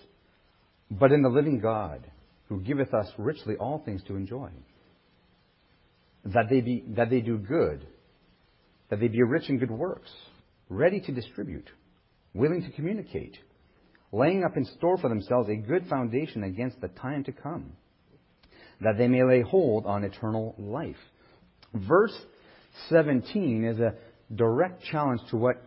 but 0.90 1.12
in 1.12 1.22
the 1.22 1.28
living 1.28 1.60
God, 1.60 2.04
who 2.48 2.60
giveth 2.60 2.94
us 2.94 3.06
richly 3.18 3.56
all 3.56 3.82
things 3.84 4.02
to 4.08 4.16
enjoy. 4.16 4.48
That 6.24 6.46
they, 6.50 6.60
be, 6.60 6.84
that 6.96 7.10
they 7.10 7.20
do 7.20 7.38
good, 7.38 7.86
that 8.90 9.00
they 9.00 9.08
be 9.08 9.22
rich 9.22 9.48
in 9.48 9.58
good 9.58 9.70
works, 9.70 10.10
ready 10.68 11.00
to 11.00 11.12
distribute, 11.12 11.68
willing 12.34 12.62
to 12.62 12.70
communicate, 12.72 13.36
laying 14.12 14.44
up 14.44 14.56
in 14.56 14.64
store 14.64 14.98
for 14.98 15.08
themselves 15.08 15.48
a 15.48 15.56
good 15.56 15.86
foundation 15.88 16.42
against 16.42 16.80
the 16.80 16.88
time 16.88 17.24
to 17.24 17.32
come, 17.32 17.72
that 18.80 18.96
they 18.96 19.08
may 19.08 19.24
lay 19.24 19.42
hold 19.42 19.86
on 19.86 20.04
eternal 20.04 20.54
life. 20.58 20.96
Verse 21.74 22.16
17 22.88 23.64
is 23.64 23.78
a 23.78 23.94
direct 24.34 24.82
challenge 24.84 25.20
to 25.30 25.36
what 25.36 25.62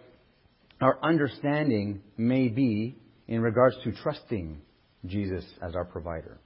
our 0.81 0.97
understanding 1.03 2.01
may 2.17 2.47
be 2.47 2.95
in 3.27 3.41
regards 3.41 3.75
to 3.83 3.91
trusting 3.91 4.61
Jesus 5.05 5.45
as 5.61 5.75
our 5.75 5.85
provider. 5.85 6.39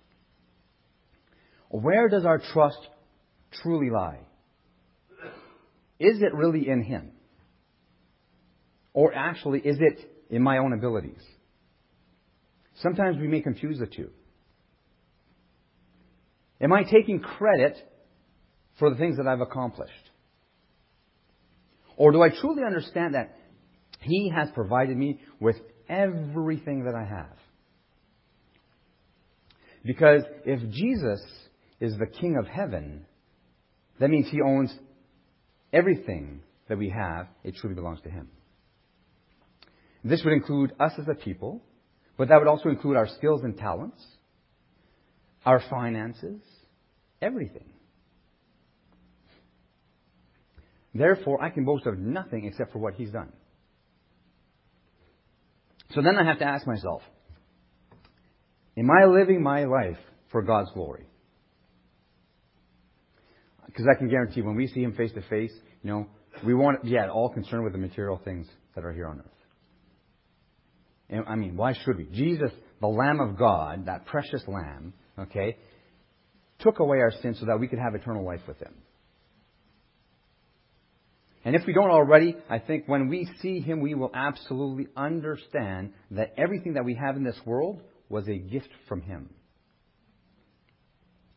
Where 1.81 2.07
does 2.07 2.25
our 2.25 2.39
trust 2.53 2.77
truly 3.61 3.89
lie? 3.89 4.19
Is 5.99 6.21
it 6.21 6.33
really 6.33 6.69
in 6.69 6.83
Him? 6.83 7.11
Or 8.93 9.13
actually, 9.13 9.59
is 9.59 9.77
it 9.79 9.99
in 10.29 10.41
my 10.41 10.57
own 10.59 10.73
abilities? 10.73 11.21
Sometimes 12.81 13.17
we 13.19 13.27
may 13.27 13.41
confuse 13.41 13.77
the 13.77 13.88
two. 13.88 14.09
Am 16.61 16.71
I 16.71 16.83
taking 16.83 17.19
credit 17.19 17.75
for 18.79 18.89
the 18.89 18.95
things 18.95 19.17
that 19.17 19.27
I've 19.27 19.41
accomplished? 19.41 19.91
Or 21.97 22.11
do 22.11 22.21
I 22.21 22.29
truly 22.29 22.63
understand 22.65 23.15
that 23.15 23.38
He 23.99 24.31
has 24.33 24.49
provided 24.53 24.95
me 24.95 25.19
with 25.39 25.57
everything 25.89 26.85
that 26.85 26.95
I 26.95 27.03
have? 27.03 27.38
Because 29.83 30.23
if 30.45 30.59
Jesus 30.71 31.21
is 31.79 31.97
the 31.97 32.07
King 32.07 32.38
of 32.38 32.47
heaven, 32.47 33.05
that 33.99 34.09
means 34.09 34.27
He 34.29 34.41
owns 34.41 34.73
everything 35.73 36.41
that 36.67 36.77
we 36.77 36.89
have, 36.89 37.27
it 37.43 37.55
truly 37.55 37.75
belongs 37.75 38.01
to 38.01 38.09
Him. 38.09 38.29
This 40.03 40.23
would 40.23 40.33
include 40.33 40.73
us 40.79 40.93
as 40.99 41.07
a 41.07 41.15
people, 41.15 41.61
but 42.17 42.29
that 42.29 42.38
would 42.38 42.47
also 42.47 42.69
include 42.69 42.95
our 42.95 43.07
skills 43.07 43.43
and 43.43 43.57
talents, 43.57 44.03
our 45.45 45.61
finances, 45.69 46.41
everything. 47.21 47.65
Therefore, 50.93 51.43
I 51.43 51.49
can 51.49 51.65
boast 51.65 51.85
of 51.88 51.97
nothing 51.99 52.45
except 52.45 52.71
for 52.71 52.79
what 52.79 52.93
He's 52.93 53.11
done. 53.11 53.33
So 55.93 56.01
then 56.01 56.17
I 56.17 56.25
have 56.25 56.39
to 56.39 56.45
ask 56.45 56.65
myself, 56.65 57.01
am 58.77 58.89
I 58.89 59.05
living 59.05 59.43
my 59.43 59.65
life 59.65 59.97
for 60.31 60.41
God's 60.41 60.71
glory? 60.73 61.05
Because 63.75 63.89
I 63.93 63.99
can 63.99 64.07
guarantee 64.07 64.41
when 64.41 64.55
we 64.55 64.67
see 64.67 64.81
Him 64.81 64.93
face 64.93 65.11
to 65.13 65.21
face, 65.23 65.51
you 65.83 65.91
know, 65.91 66.07
we 66.45 66.53
won't 66.53 66.81
be 66.81 66.97
at 66.97 67.09
all 67.09 67.29
concerned 67.29 67.65
with 67.65 67.73
the 67.73 67.79
material 67.79 68.21
things 68.23 68.47
that 68.73 68.85
are 68.85 68.93
here 68.93 69.07
on 69.07 69.19
earth. 69.19 69.25
And, 71.09 71.25
I 71.27 71.35
mean, 71.35 71.57
why 71.57 71.73
should 71.73 71.97
we? 71.97 72.05
Jesus, 72.05 72.51
the 72.79 72.88
Lamb 72.88 73.19
of 73.19 73.38
God, 73.38 73.88
that 73.88 74.05
precious 74.05 74.41
Lamb, 74.47 74.93
okay, 75.19 75.57
took 76.59 76.79
away 76.79 76.99
our 76.99 77.11
sins 77.21 77.38
so 77.41 77.47
that 77.47 77.59
we 77.59 77.67
could 77.67 77.79
have 77.79 77.95
eternal 77.95 78.25
life 78.25 78.39
with 78.47 78.59
Him. 78.59 78.73
And 81.43 81.53
if 81.53 81.63
we 81.67 81.73
don't 81.73 81.91
already, 81.91 82.38
I 82.49 82.59
think 82.59 82.85
when 82.88 83.09
we 83.09 83.29
see 83.41 83.59
Him, 83.59 83.81
we 83.81 83.93
will 83.93 84.11
absolutely 84.15 84.88
understand 84.95 85.91
that 86.11 86.33
everything 86.38 86.75
that 86.75 86.85
we 86.85 86.95
have 86.95 87.17
in 87.17 87.25
this 87.25 87.39
world 87.45 87.81
was 88.07 88.25
a 88.29 88.38
gift 88.38 88.69
from 88.88 89.01
Him. 89.01 89.29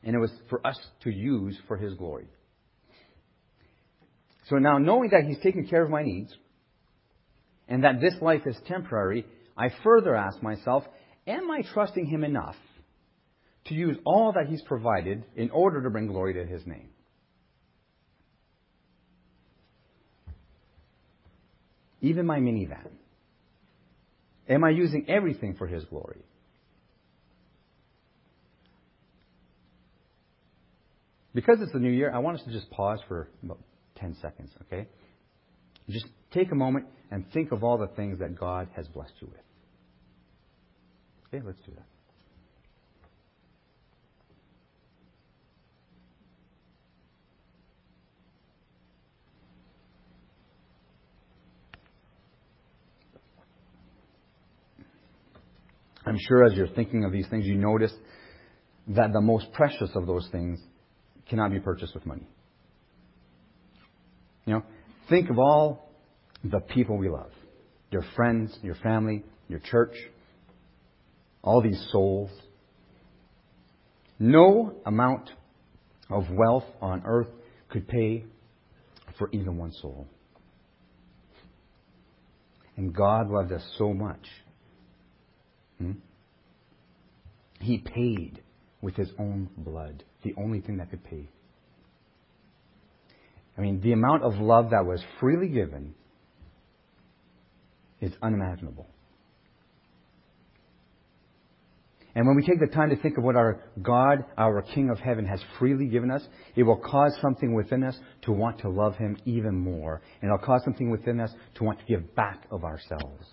And 0.04 0.14
it 0.14 0.18
was 0.18 0.32
for 0.48 0.64
us 0.66 0.78
to 1.02 1.10
use 1.10 1.58
for 1.66 1.76
His 1.76 1.94
glory. 1.94 2.28
So 4.48 4.56
now, 4.56 4.78
knowing 4.78 5.10
that 5.10 5.24
He's 5.24 5.38
taking 5.42 5.66
care 5.66 5.82
of 5.82 5.90
my 5.90 6.02
needs, 6.02 6.34
and 7.68 7.84
that 7.84 8.00
this 8.00 8.14
life 8.20 8.42
is 8.46 8.56
temporary, 8.66 9.26
I 9.56 9.68
further 9.84 10.16
ask 10.16 10.42
myself, 10.42 10.84
am 11.26 11.50
I 11.50 11.62
trusting 11.74 12.06
Him 12.06 12.24
enough 12.24 12.56
to 13.66 13.74
use 13.74 13.98
all 14.04 14.32
that 14.32 14.46
He's 14.48 14.62
provided 14.62 15.24
in 15.36 15.50
order 15.50 15.82
to 15.82 15.90
bring 15.90 16.06
glory 16.06 16.34
to 16.34 16.46
His 16.46 16.66
name? 16.66 16.88
Even 22.00 22.26
my 22.26 22.38
minivan. 22.38 22.92
Am 24.48 24.64
I 24.64 24.70
using 24.70 25.06
everything 25.08 25.56
for 25.56 25.66
His 25.66 25.84
glory? 25.84 26.22
Because 31.38 31.58
it's 31.60 31.70
the 31.70 31.78
new 31.78 31.92
year, 31.92 32.10
I 32.12 32.18
want 32.18 32.36
us 32.36 32.44
to 32.46 32.50
just 32.50 32.68
pause 32.68 32.98
for 33.06 33.28
about 33.44 33.60
10 33.94 34.16
seconds, 34.20 34.50
okay? 34.62 34.88
Just 35.88 36.06
take 36.32 36.50
a 36.50 36.54
moment 36.56 36.86
and 37.12 37.30
think 37.30 37.52
of 37.52 37.62
all 37.62 37.78
the 37.78 37.86
things 37.94 38.18
that 38.18 38.36
God 38.36 38.66
has 38.74 38.88
blessed 38.88 39.12
you 39.20 39.28
with. 39.28 39.38
Okay, 41.28 41.46
let's 41.46 41.60
do 41.64 41.70
that. 41.76 41.86
I'm 56.04 56.18
sure 56.18 56.42
as 56.42 56.54
you're 56.54 56.66
thinking 56.66 57.04
of 57.04 57.12
these 57.12 57.28
things, 57.28 57.46
you 57.46 57.54
notice 57.54 57.92
that 58.88 59.12
the 59.12 59.20
most 59.20 59.52
precious 59.52 59.90
of 59.94 60.08
those 60.08 60.28
things 60.32 60.60
cannot 61.28 61.50
be 61.50 61.60
purchased 61.60 61.94
with 61.94 62.06
money. 62.06 62.26
You 64.46 64.54
know, 64.54 64.62
think 65.08 65.30
of 65.30 65.38
all 65.38 65.90
the 66.42 66.60
people 66.60 66.96
we 66.96 67.08
love 67.08 67.30
your 67.90 68.04
friends, 68.14 68.56
your 68.62 68.74
family, 68.76 69.24
your 69.48 69.60
church, 69.60 69.94
all 71.42 71.62
these 71.62 71.88
souls. 71.90 72.30
No 74.18 74.74
amount 74.84 75.30
of 76.10 76.24
wealth 76.30 76.64
on 76.82 77.02
earth 77.06 77.28
could 77.70 77.88
pay 77.88 78.24
for 79.18 79.28
even 79.32 79.56
one 79.56 79.72
soul. 79.72 80.06
And 82.76 82.94
God 82.94 83.30
loved 83.30 83.52
us 83.52 83.66
so 83.76 83.92
much. 83.92 84.26
Hmm? 85.78 85.92
He 87.60 87.78
paid 87.78 88.42
with 88.80 88.94
his 88.94 89.10
own 89.18 89.48
blood, 89.56 90.04
the 90.22 90.34
only 90.36 90.60
thing 90.60 90.78
that 90.78 90.90
could 90.90 91.04
pay. 91.04 91.28
I 93.56 93.60
mean, 93.60 93.80
the 93.80 93.92
amount 93.92 94.22
of 94.22 94.34
love 94.34 94.70
that 94.70 94.86
was 94.86 95.02
freely 95.20 95.48
given 95.48 95.94
is 98.00 98.12
unimaginable. 98.22 98.86
And 102.14 102.26
when 102.26 102.36
we 102.36 102.42
take 102.42 102.58
the 102.58 102.66
time 102.66 102.90
to 102.90 102.96
think 102.96 103.16
of 103.16 103.24
what 103.24 103.36
our 103.36 103.62
God, 103.80 104.24
our 104.36 104.62
King 104.62 104.90
of 104.90 104.98
Heaven, 104.98 105.24
has 105.26 105.40
freely 105.58 105.86
given 105.86 106.10
us, 106.10 106.26
it 106.56 106.64
will 106.64 106.76
cause 106.78 107.16
something 107.20 107.54
within 107.54 107.84
us 107.84 107.96
to 108.22 108.32
want 108.32 108.58
to 108.60 108.68
love 108.68 108.96
Him 108.96 109.16
even 109.24 109.56
more. 109.56 110.02
And 110.20 110.28
it'll 110.28 110.44
cause 110.44 110.62
something 110.64 110.90
within 110.90 111.20
us 111.20 111.30
to 111.56 111.64
want 111.64 111.78
to 111.78 111.84
give 111.84 112.14
back 112.16 112.44
of 112.50 112.64
ourselves. 112.64 113.24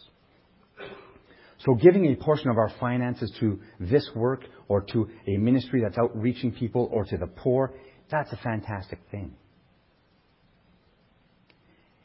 So 1.66 1.74
giving 1.74 2.06
a 2.06 2.16
portion 2.16 2.50
of 2.50 2.58
our 2.58 2.72
finances 2.80 3.32
to 3.40 3.60
this 3.80 4.08
work 4.16 4.44
or 4.68 4.82
to 4.82 5.10
a 5.28 5.38
ministry 5.38 5.82
that's 5.82 5.98
outreaching 5.98 6.52
people 6.52 6.88
or 6.92 7.06
to 7.06 7.18
the 7.18 7.26
poor, 7.26 7.74
that's 8.12 8.32
a 8.32 8.38
fantastic 8.38 9.00
thing. 9.10 9.34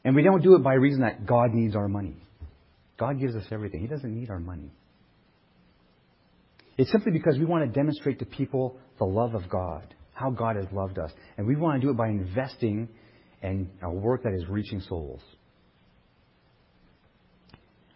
And 0.03 0.16
we 0.16 0.23
don't 0.23 0.42
do 0.42 0.55
it 0.55 0.62
by 0.62 0.75
reason 0.75 1.03
that 1.03 1.27
God 1.27 1.53
needs 1.53 1.77
our 1.77 1.88
money. 1.88 2.16
God 2.99 3.20
gives 3.20 3.37
us 3.37 3.44
everything. 3.51 3.83
He 3.83 3.87
doesn't 3.87 4.14
need 4.14 4.31
our 4.31 4.40
money. 4.40 4.73
It's 6.79 6.90
simply 6.90 7.12
because 7.12 7.37
we 7.38 7.44
want 7.44 7.66
to 7.66 7.70
demonstrate 7.70 8.18
to 8.20 8.25
people 8.25 8.79
the 8.99 9.05
love 9.05 9.35
of 9.35 9.51
God, 9.51 9.94
how 10.14 10.31
God 10.31 10.57
has 10.57 10.64
loved 10.73 10.99
us. 10.99 11.11
And 11.37 11.46
we 11.46 11.57
want 11.57 11.81
to 11.81 11.87
do 11.87 11.90
it 11.90 11.99
by 11.99 12.09
investing 12.09 12.88
in 13.42 13.68
a 13.83 13.90
work 13.90 14.23
that 14.23 14.33
is 14.33 14.49
reaching 14.49 14.81
souls. 14.81 15.20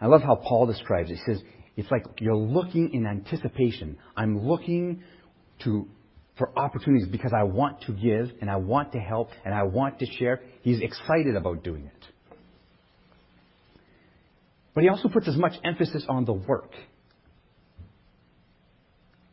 I 0.05 0.07
love 0.07 0.21
how 0.21 0.35
Paul 0.35 0.67
describes 0.67 1.11
it. 1.11 1.15
He 1.15 1.33
says, 1.33 1.43
it's 1.79 1.91
like 1.91 2.05
you're 2.21 2.37
looking 2.37 2.93
in 2.93 3.07
anticipation. 3.07 3.97
I'm 4.15 4.47
looking 4.47 5.03
to, 5.65 5.89
for 6.37 6.51
opportunities 6.59 7.09
because 7.09 7.33
I 7.35 7.45
want 7.45 7.81
to 7.87 7.93
give 7.93 8.31
and 8.43 8.51
I 8.51 8.57
want 8.57 8.93
to 8.93 8.99
help 8.99 9.31
and 9.47 9.55
I 9.55 9.63
want 9.63 10.01
to 10.01 10.07
share. 10.07 10.43
He's 10.61 10.83
excited 10.83 11.37
about 11.37 11.65
doing 11.65 11.87
it. 11.87 12.05
But 14.75 14.83
he 14.83 14.91
also 14.91 15.09
puts 15.09 15.27
as 15.27 15.39
much 15.39 15.55
emphasis 15.65 16.05
on 16.07 16.27
the 16.27 16.35
work. 16.35 16.73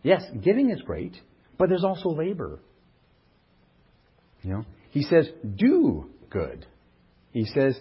Yes, 0.04 0.24
giving 0.42 0.70
is 0.70 0.82
great, 0.84 1.18
but 1.58 1.68
there's 1.68 1.84
also 1.84 2.08
labor. 2.08 2.60
You 4.42 4.52
know, 4.52 4.66
he 4.92 5.02
says, 5.02 5.28
do 5.54 6.10
good. 6.30 6.66
He 7.34 7.44
says, 7.44 7.78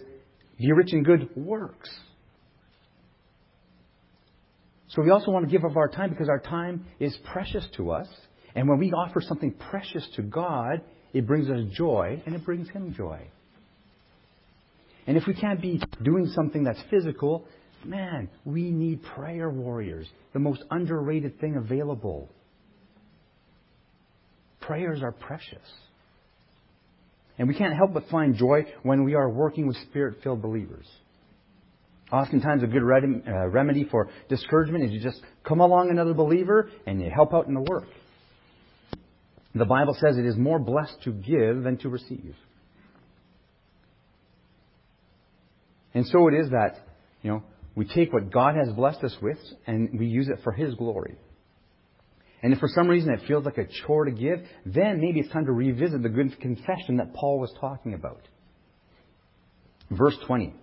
be 0.59 0.73
rich 0.73 0.91
in 0.91 1.03
good 1.03 1.29
works. 1.37 1.89
So 4.91 5.01
we 5.01 5.09
also 5.09 5.31
want 5.31 5.45
to 5.45 5.51
give 5.51 5.63
of 5.63 5.77
our 5.77 5.87
time 5.87 6.09
because 6.09 6.27
our 6.27 6.39
time 6.39 6.85
is 6.99 7.17
precious 7.31 7.65
to 7.77 7.91
us. 7.91 8.07
And 8.55 8.67
when 8.67 8.77
we 8.77 8.91
offer 8.91 9.21
something 9.21 9.53
precious 9.53 10.07
to 10.17 10.21
God, 10.21 10.81
it 11.13 11.25
brings 11.25 11.49
us 11.49 11.61
joy 11.73 12.21
and 12.25 12.35
it 12.35 12.43
brings 12.43 12.69
Him 12.69 12.93
joy. 12.93 13.27
And 15.07 15.17
if 15.17 15.25
we 15.25 15.33
can't 15.33 15.61
be 15.61 15.81
doing 16.03 16.27
something 16.35 16.63
that's 16.63 16.79
physical, 16.89 17.45
man, 17.85 18.29
we 18.43 18.69
need 18.69 19.01
prayer 19.03 19.49
warriors, 19.49 20.07
the 20.33 20.39
most 20.39 20.63
underrated 20.69 21.39
thing 21.39 21.55
available. 21.55 22.29
Prayers 24.59 25.01
are 25.01 25.11
precious. 25.11 25.57
And 27.37 27.47
we 27.47 27.55
can't 27.55 27.75
help 27.75 27.93
but 27.93 28.07
find 28.09 28.35
joy 28.35 28.65
when 28.83 29.03
we 29.03 29.15
are 29.15 29.29
working 29.29 29.67
with 29.67 29.77
spirit 29.89 30.17
filled 30.21 30.41
believers. 30.41 30.85
Oftentimes, 32.11 32.61
a 32.61 32.67
good 32.67 32.83
uh, 32.83 33.47
remedy 33.47 33.85
for 33.89 34.09
discouragement 34.27 34.83
is 34.83 34.91
you 34.91 34.99
just 34.99 35.21
come 35.47 35.61
along 35.61 35.89
another 35.89 36.13
believer 36.13 36.69
and 36.85 37.01
you 37.01 37.09
help 37.09 37.33
out 37.33 37.47
in 37.47 37.53
the 37.53 37.61
work. 37.61 37.85
The 39.55 39.65
Bible 39.65 39.95
says 39.99 40.17
it 40.17 40.25
is 40.25 40.35
more 40.35 40.59
blessed 40.59 40.97
to 41.03 41.11
give 41.11 41.63
than 41.63 41.77
to 41.79 41.89
receive. 41.89 42.35
And 45.93 46.05
so 46.07 46.27
it 46.27 46.33
is 46.33 46.49
that, 46.51 46.85
you 47.21 47.31
know, 47.31 47.43
we 47.75 47.85
take 47.85 48.11
what 48.11 48.31
God 48.31 48.55
has 48.55 48.73
blessed 48.73 49.03
us 49.03 49.15
with 49.21 49.37
and 49.65 49.97
we 49.97 50.07
use 50.07 50.27
it 50.27 50.39
for 50.43 50.51
His 50.51 50.73
glory. 50.75 51.15
And 52.43 52.53
if 52.53 52.59
for 52.59 52.69
some 52.73 52.87
reason 52.87 53.13
it 53.13 53.21
feels 53.27 53.45
like 53.45 53.57
a 53.57 53.67
chore 53.85 54.05
to 54.05 54.11
give, 54.11 54.39
then 54.65 54.99
maybe 54.99 55.19
it's 55.19 55.31
time 55.31 55.45
to 55.45 55.51
revisit 55.51 56.01
the 56.01 56.09
good 56.09 56.37
confession 56.39 56.97
that 56.97 57.13
Paul 57.13 57.39
was 57.39 57.53
talking 57.59 57.93
about. 57.93 58.21
Verse 59.89 60.17
20. 60.25 60.55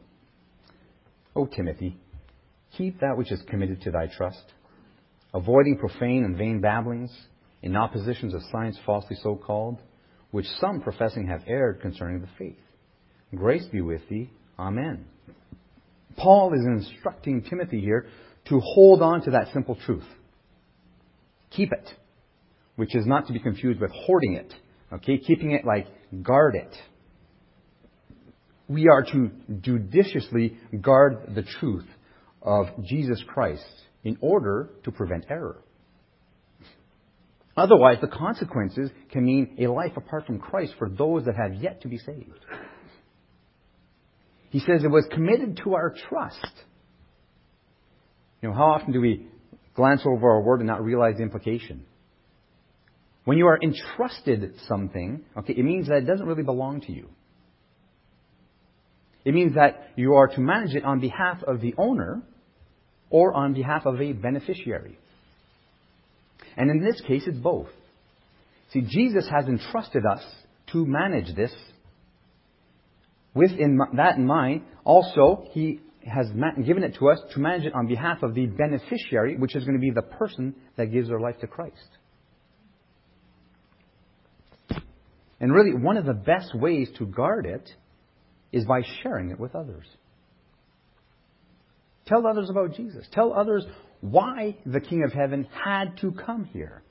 O 1.34 1.46
Timothy, 1.46 1.96
keep 2.76 3.00
that 3.00 3.16
which 3.16 3.32
is 3.32 3.42
committed 3.48 3.82
to 3.82 3.90
thy 3.90 4.06
trust, 4.06 4.42
avoiding 5.34 5.78
profane 5.78 6.24
and 6.24 6.36
vain 6.36 6.60
babblings, 6.60 7.10
in 7.62 7.76
oppositions 7.76 8.34
of 8.34 8.42
science 8.52 8.78
falsely 8.86 9.16
so 9.22 9.36
called, 9.36 9.78
which 10.30 10.46
some 10.60 10.80
professing 10.80 11.26
have 11.26 11.42
erred 11.46 11.80
concerning 11.80 12.20
the 12.20 12.28
faith. 12.38 12.58
Grace 13.34 13.66
be 13.66 13.80
with 13.80 14.00
thee. 14.08 14.30
Amen. 14.58 15.06
Paul 16.16 16.52
is 16.54 16.64
instructing 16.64 17.42
Timothy 17.42 17.80
here 17.80 18.06
to 18.48 18.60
hold 18.60 19.02
on 19.02 19.22
to 19.22 19.32
that 19.32 19.52
simple 19.52 19.76
truth. 19.86 20.06
Keep 21.50 21.72
it, 21.72 21.88
which 22.76 22.94
is 22.94 23.06
not 23.06 23.26
to 23.26 23.32
be 23.32 23.38
confused 23.38 23.80
with 23.80 23.90
hoarding 23.92 24.34
it. 24.34 24.52
Okay, 24.92 25.18
keeping 25.18 25.52
it 25.52 25.64
like 25.64 25.86
guard 26.22 26.54
it 26.54 26.74
we 28.68 28.88
are 28.88 29.02
to 29.02 29.30
judiciously 29.60 30.58
guard 30.80 31.32
the 31.34 31.42
truth 31.42 31.86
of 32.42 32.66
Jesus 32.84 33.22
Christ 33.26 33.64
in 34.04 34.18
order 34.20 34.70
to 34.84 34.92
prevent 34.92 35.26
error. 35.30 35.62
Otherwise, 37.56 37.98
the 38.00 38.08
consequences 38.08 38.90
can 39.10 39.24
mean 39.24 39.56
a 39.58 39.66
life 39.66 39.96
apart 39.96 40.26
from 40.26 40.38
Christ 40.38 40.74
for 40.78 40.88
those 40.88 41.24
that 41.24 41.34
have 41.34 41.54
yet 41.60 41.80
to 41.82 41.88
be 41.88 41.98
saved. 41.98 42.44
He 44.50 44.60
says 44.60 44.84
it 44.84 44.90
was 44.90 45.06
committed 45.12 45.60
to 45.64 45.74
our 45.74 45.94
trust. 46.08 46.52
You 48.40 48.50
know, 48.50 48.54
how 48.54 48.66
often 48.66 48.92
do 48.92 49.00
we 49.00 49.26
glance 49.74 50.02
over 50.06 50.30
our 50.30 50.40
word 50.40 50.60
and 50.60 50.68
not 50.68 50.84
realize 50.84 51.16
the 51.16 51.22
implication? 51.22 51.84
When 53.24 53.36
you 53.36 53.46
are 53.46 53.58
entrusted 53.60 54.54
something, 54.68 55.24
okay, 55.36 55.52
it 55.52 55.64
means 55.64 55.88
that 55.88 55.96
it 55.96 56.06
doesn't 56.06 56.26
really 56.26 56.44
belong 56.44 56.80
to 56.82 56.92
you. 56.92 57.08
It 59.28 59.34
means 59.34 59.56
that 59.56 59.90
you 59.94 60.14
are 60.14 60.28
to 60.28 60.40
manage 60.40 60.74
it 60.74 60.86
on 60.86 61.00
behalf 61.00 61.42
of 61.42 61.60
the 61.60 61.74
owner 61.76 62.22
or 63.10 63.34
on 63.34 63.52
behalf 63.52 63.84
of 63.84 64.00
a 64.00 64.12
beneficiary. 64.12 64.98
And 66.56 66.70
in 66.70 66.82
this 66.82 66.98
case, 67.02 67.24
it's 67.26 67.36
both. 67.36 67.68
See, 68.72 68.80
Jesus 68.80 69.28
has 69.30 69.44
entrusted 69.44 70.04
us 70.06 70.24
to 70.72 70.86
manage 70.86 71.36
this. 71.36 71.52
With 73.34 73.50
in 73.50 73.78
that 73.96 74.16
in 74.16 74.26
mind, 74.26 74.62
also, 74.82 75.44
He 75.50 75.80
has 76.10 76.28
given 76.64 76.82
it 76.82 76.96
to 76.98 77.10
us 77.10 77.20
to 77.34 77.38
manage 77.38 77.66
it 77.66 77.74
on 77.74 77.86
behalf 77.86 78.22
of 78.22 78.32
the 78.34 78.46
beneficiary, 78.46 79.36
which 79.36 79.54
is 79.54 79.62
going 79.64 79.76
to 79.76 79.78
be 79.78 79.90
the 79.90 80.00
person 80.00 80.54
that 80.78 80.86
gives 80.86 81.08
their 81.08 81.20
life 81.20 81.38
to 81.42 81.46
Christ. 81.46 81.76
And 85.38 85.52
really, 85.52 85.74
one 85.74 85.98
of 85.98 86.06
the 86.06 86.14
best 86.14 86.54
ways 86.54 86.88
to 86.96 87.04
guard 87.04 87.44
it 87.44 87.68
is 88.52 88.64
by 88.64 88.82
sharing 89.02 89.30
it 89.30 89.38
with 89.38 89.54
others. 89.54 89.86
Tell 92.06 92.26
others 92.26 92.48
about 92.48 92.74
Jesus. 92.74 93.06
Tell 93.12 93.32
others 93.34 93.66
why 94.00 94.56
the 94.64 94.80
King 94.80 95.04
of 95.04 95.12
Heaven 95.12 95.46
had 95.64 95.98
to 95.98 96.12
come 96.12 96.44
here. 96.44 96.82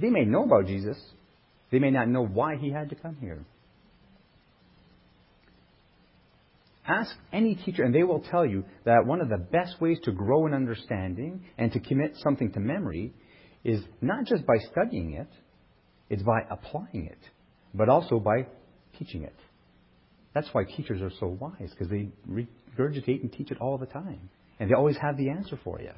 They 0.00 0.10
may 0.10 0.24
know 0.24 0.44
about 0.44 0.66
Jesus, 0.66 0.98
they 1.70 1.78
may 1.78 1.90
not 1.90 2.08
know 2.08 2.24
why 2.24 2.56
he 2.56 2.70
had 2.70 2.90
to 2.90 2.94
come 2.94 3.16
here. 3.20 3.44
Ask 6.86 7.16
any 7.32 7.56
teacher, 7.56 7.82
and 7.82 7.92
they 7.92 8.04
will 8.04 8.20
tell 8.20 8.46
you 8.46 8.64
that 8.84 9.06
one 9.06 9.20
of 9.20 9.28
the 9.28 9.38
best 9.38 9.80
ways 9.80 9.98
to 10.04 10.12
grow 10.12 10.46
in 10.46 10.54
understanding 10.54 11.44
and 11.58 11.72
to 11.72 11.80
commit 11.80 12.12
something 12.18 12.52
to 12.52 12.60
memory 12.60 13.12
is 13.64 13.80
not 14.00 14.26
just 14.26 14.46
by 14.46 14.58
studying 14.70 15.14
it, 15.14 15.26
it's 16.08 16.22
by 16.22 16.42
applying 16.48 17.06
it, 17.06 17.18
but 17.74 17.88
also 17.88 18.20
by 18.20 18.46
teaching 18.96 19.24
it. 19.24 19.34
That's 20.36 20.48
why 20.52 20.64
teachers 20.64 21.00
are 21.00 21.10
so 21.18 21.28
wise, 21.28 21.70
because 21.70 21.88
they 21.88 22.10
regurgitate 22.28 23.22
and 23.22 23.32
teach 23.32 23.50
it 23.50 23.56
all 23.58 23.78
the 23.78 23.86
time. 23.86 24.28
And 24.60 24.68
they 24.68 24.74
always 24.74 24.98
have 24.98 25.16
the 25.16 25.30
answer 25.30 25.58
for 25.64 25.80
you. 25.80 25.92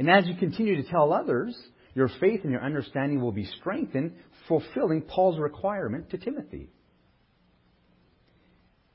And 0.00 0.10
as 0.10 0.26
you 0.26 0.34
continue 0.34 0.82
to 0.82 0.90
tell 0.90 1.12
others, 1.12 1.56
your 1.94 2.08
faith 2.18 2.40
and 2.42 2.50
your 2.50 2.60
understanding 2.60 3.20
will 3.20 3.30
be 3.30 3.44
strengthened, 3.44 4.14
fulfilling 4.48 5.02
Paul's 5.02 5.38
requirement 5.38 6.10
to 6.10 6.18
Timothy. 6.18 6.70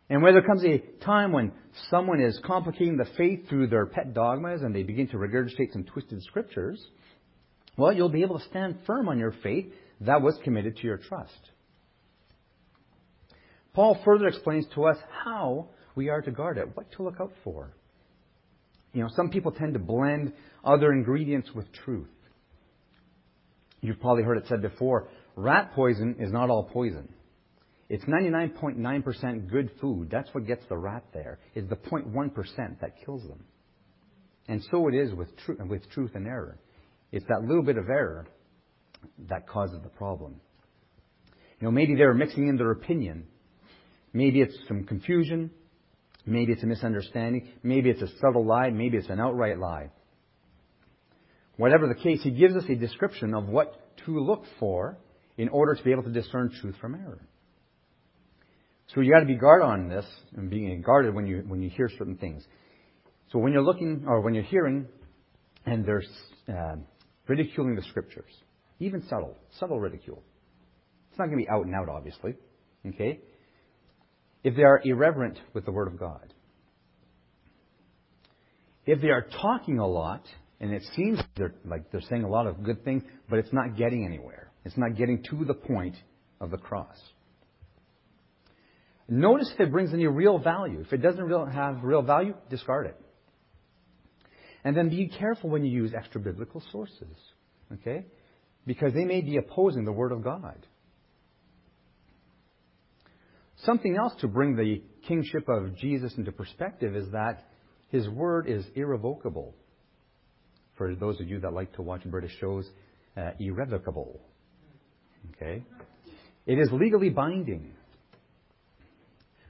And 0.10 0.22
where 0.22 0.34
there 0.34 0.46
comes 0.46 0.66
a 0.66 0.80
time 1.06 1.32
when 1.32 1.54
someone 1.90 2.20
is 2.20 2.38
complicating 2.44 2.98
the 2.98 3.08
faith 3.16 3.48
through 3.48 3.68
their 3.68 3.86
pet 3.86 4.14
dogmas 4.14 4.64
and 4.64 4.76
they 4.76 4.84
begin 4.84 5.08
to 5.08 5.16
regurgitate 5.16 5.72
some 5.72 5.86
twisted 5.86 6.22
scriptures, 6.24 6.86
well, 7.78 7.94
you'll 7.94 8.10
be 8.10 8.24
able 8.24 8.38
to 8.38 8.46
stand 8.50 8.80
firm 8.86 9.08
on 9.08 9.18
your 9.18 9.34
faith 9.42 9.72
that 10.02 10.22
was 10.22 10.38
committed 10.44 10.76
to 10.76 10.84
your 10.84 10.98
trust. 10.98 11.51
Paul 13.74 14.00
further 14.04 14.28
explains 14.28 14.66
to 14.76 14.86
us 14.86 14.98
how 15.24 15.70
we 15.96 16.10
are 16.10 16.22
to 16.22 16.32
guard 16.32 16.58
it, 16.58 16.76
what 16.76 16.92
to 16.94 17.04
look 17.04 17.16
out 17.20 17.32
for. 17.44 17.74
You 18.94 19.04
know, 19.04 19.10
some 19.16 19.30
people 19.30 19.52
tend 19.52 19.74
to 19.74 19.80
blend 19.80 20.34
other 20.64 20.92
ingredients 20.92 21.50
with 21.56 21.72
truth. 21.72 22.08
You've 23.80 24.00
probably 24.00 24.24
heard 24.24 24.38
it 24.38 24.46
said 24.48 24.62
before 24.62 25.08
rat 25.36 25.72
poison 25.74 26.18
is 26.20 26.32
not 26.32 26.50
all 26.50 26.64
poison. 26.64 27.08
It's 27.90 28.04
99.9% 28.06 29.50
good 29.50 29.72
food. 29.82 30.10
That's 30.10 30.30
what 30.34 30.46
gets 30.46 30.64
the 30.70 30.78
rat 30.78 31.04
there. 31.14 31.40
It's 31.56 31.68
the 31.68 31.76
0.1% 31.76 32.80
that 32.80 33.04
kills 33.06 33.24
them. 33.24 33.44
And 34.48 34.64
so 34.72 34.88
it 34.88 34.96
is 34.96 35.14
with, 35.14 35.36
tr- 35.38 35.64
with 35.64 35.90
truth 35.92 36.12
and 36.16 36.26
error. 36.26 36.58
It's 37.12 37.26
that 37.28 37.42
little 37.42 37.64
bit 37.64 37.78
of 37.78 37.90
error 37.90 38.28
that 39.30 39.48
causes 39.48 39.80
the 39.84 39.90
problem. 39.90 40.40
You 41.60 41.66
know, 41.68 41.72
maybe 41.72 41.96
they're 41.96 42.14
mixing 42.14 42.48
in 42.48 42.56
their 42.56 42.72
opinion. 42.72 43.28
Maybe 44.14 44.42
it's 44.42 44.58
some 44.68 44.84
confusion. 44.86 45.52
Maybe 46.26 46.52
it's 46.52 46.64
a 46.64 46.68
misunderstanding. 46.68 47.50
Maybe 47.64 47.90
it's 47.90 48.02
a 48.02 48.08
subtle 48.20 48.46
lie. 48.46 48.70
Maybe 48.70 48.98
it's 48.98 49.10
an 49.10 49.20
outright 49.20 49.58
lie. 49.58 49.90
Whatever 51.58 51.88
the 51.88 51.96
case, 51.96 52.22
he 52.24 52.32
gives 52.32 52.56
us 52.56 52.64
a 52.70 52.76
description 52.76 53.34
of 53.34 53.48
what 53.48 53.76
to 54.06 54.20
look 54.20 54.44
for 54.60 54.98
in 55.38 55.50
order 55.50 55.76
to 55.76 55.84
be 55.84 55.92
able 55.92 56.04
to 56.04 56.12
discern 56.12 56.52
truth 56.62 56.76
from 56.80 56.96
error. 56.96 57.22
So 58.94 59.02
you 59.02 59.12
got 59.12 59.22
to 59.22 59.26
be 59.26 59.38
guarded 59.38 59.66
on 59.66 59.88
this 59.88 60.06
and 60.36 60.50
being 60.50 60.82
guarded 60.82 61.16
when 61.16 61.26
you 61.26 61.44
when 61.48 61.62
you 61.62 61.70
hear 61.70 61.90
certain 61.98 62.18
things. 62.18 62.44
So 63.32 63.40
when 63.40 63.54
you're 63.54 63.64
looking 63.64 64.04
or 64.06 64.20
when 64.22 64.34
you're 64.34 64.44
hearing, 64.44 64.88
and 65.66 65.86
there's 65.86 66.10
uh, 66.50 66.76
ridiculing 67.28 67.76
the 67.76 67.84
scriptures, 67.84 68.32
even 68.80 69.04
subtle, 69.08 69.38
subtle 69.60 69.80
ridicule. 69.80 70.22
It's 71.10 71.20
not 71.20 71.28
going 71.28 71.40
to 71.40 71.46
be 71.46 71.50
out 71.50 71.66
and 71.66 71.76
out, 71.76 71.90
obviously. 71.90 72.36
Okay? 72.86 73.20
If 74.44 74.56
they 74.56 74.64
are 74.64 74.82
irreverent 74.84 75.40
with 75.54 75.66
the 75.66 75.72
Word 75.72 75.88
of 75.88 76.00
God. 76.00 76.34
If 78.86 79.02
they 79.02 79.10
are 79.10 79.28
talking 79.42 79.78
a 79.80 79.88
lot, 79.88 80.24
and 80.60 80.74
it 80.74 80.84
seems 80.96 81.20
they're, 81.36 81.54
like 81.66 81.92
they're 81.92 82.02
saying 82.02 82.24
a 82.24 82.30
lot 82.30 82.48
of 82.48 82.64
good 82.64 82.84
things, 82.84 83.04
but 83.30 83.40
it's 83.40 83.54
not 83.54 83.78
getting 83.78 84.06
anywhere. 84.06 84.52
It's 84.66 84.78
not 84.78 84.96
getting 84.96 85.24
to 85.30 85.46
the 85.46 85.54
point 85.54 85.96
of 86.40 86.52
the 86.52 86.58
cross. 86.58 86.98
Notice 89.08 89.52
if 89.54 89.60
it 89.60 89.72
brings 89.72 89.94
any 89.94 90.08
real 90.08 90.40
value. 90.40 90.82
If 90.82 90.94
it 90.94 91.02
doesn't 91.02 91.30
have 91.52 91.84
real 91.84 92.02
value, 92.02 92.34
discard 92.50 92.88
it. 92.88 92.98
And 94.64 94.76
then 94.76 94.90
be 94.90 95.08
careful 95.08 95.50
when 95.50 95.66
you 95.66 95.72
use 95.72 95.94
extra 95.96 96.22
biblical 96.22 96.64
sources. 96.72 97.18
Okay? 97.74 98.06
Because 98.66 98.94
they 98.94 99.04
may 99.04 99.22
be 99.22 99.38
opposing 99.38 99.86
the 99.86 99.92
Word 99.92 100.12
of 100.12 100.24
God. 100.24 100.66
Something 103.66 103.96
else 103.96 104.14
to 104.22 104.28
bring 104.28 104.56
the 104.56 104.82
kingship 105.08 105.48
of 105.48 105.78
Jesus 105.78 106.14
into 106.18 106.32
perspective 106.32 106.96
is 106.96 107.12
that 107.12 107.46
his 107.90 108.08
word 108.10 108.48
is 108.48 108.66
irrevocable. 108.76 109.54
For 110.78 110.96
those 110.96 111.20
of 111.20 111.28
you 111.28 111.40
that 111.42 111.54
like 111.54 111.74
to 111.74 111.84
watch 111.84 112.02
British 112.06 112.36
shows, 112.40 112.68
uh, 113.16 113.32
irrevocable. 113.40 114.20
Okay? 115.36 115.64
It 116.48 116.58
is 116.58 116.70
legally 116.72 117.10
binding. 117.10 117.74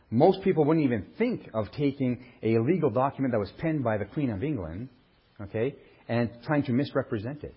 Most 0.10 0.41
people 0.41 0.65
wouldn't 0.65 0.86
even 0.86 1.06
think 1.17 1.50
of 1.54 1.71
taking 1.71 2.26
a 2.43 2.60
legal 2.60 2.89
document 2.89 3.32
that 3.32 3.39
was 3.39 3.52
penned 3.60 3.82
by 3.82 3.97
the 3.97 4.04
Queen 4.04 4.30
of 4.30 4.43
England, 4.43 4.89
okay, 5.39 5.74
and 6.10 6.30
trying 6.45 6.63
to 6.63 6.74
misrepresent 6.74 7.45
it. 7.45 7.56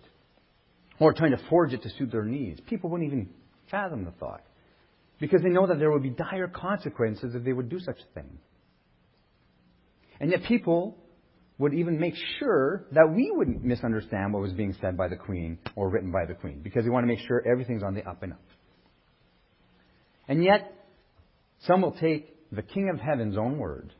Or 1.01 1.13
trying 1.13 1.33
to 1.33 1.43
forge 1.49 1.73
it 1.73 1.83
to 1.83 1.91
suit 1.99 2.13
their 2.13 2.25
needs. 2.25 2.61
People 2.61 2.91
wouldn't 2.91 3.11
even 3.11 3.31
fathom 3.69 4.05
the 4.05 4.13
thought 4.13 4.43
because 5.21 5.43
they 5.43 5.49
know 5.49 5.67
that 5.67 5.79
there 5.79 5.91
would 5.91 6.03
be 6.03 6.11
dire 6.11 6.49
consequences 6.49 7.35
if 7.35 7.45
they 7.45 7.53
would 7.53 7.69
do 7.69 7.79
such 7.79 7.99
a 7.99 8.15
thing. 8.15 8.39
And 10.21 10.31
yet 10.31 10.45
people 10.45 10.97
would 11.59 11.75
even 11.75 12.01
make 12.01 12.15
sure 12.39 12.87
that 12.93 13.13
we 13.15 13.31
wouldn't 13.33 13.65
misunderstand 13.65 14.33
what 14.33 14.43
was 14.43 14.53
being 14.53 14.75
said 14.81 14.97
by 14.97 15.09
the 15.09 15.17
Queen 15.17 15.59
or 15.77 15.89
written 15.89 16.11
by 16.11 16.27
the 16.27 16.35
Queen 16.35 16.61
because 16.63 16.85
they 16.85 16.91
want 16.91 17.05
to 17.05 17.09
make 17.09 17.21
sure 17.27 17.43
everything's 17.47 17.83
on 17.83 17.95
the 17.95 18.03
up 18.09 18.23
and 18.23 18.33
up. 18.33 18.43
And 20.27 20.43
yet, 20.43 20.73
some 21.67 21.83
will 21.83 21.93
take 21.93 22.35
the 22.51 22.63
King 22.63 22.91
of 22.93 22.99
Heaven's 22.99 23.37
own 23.37 23.59
word 23.59 23.93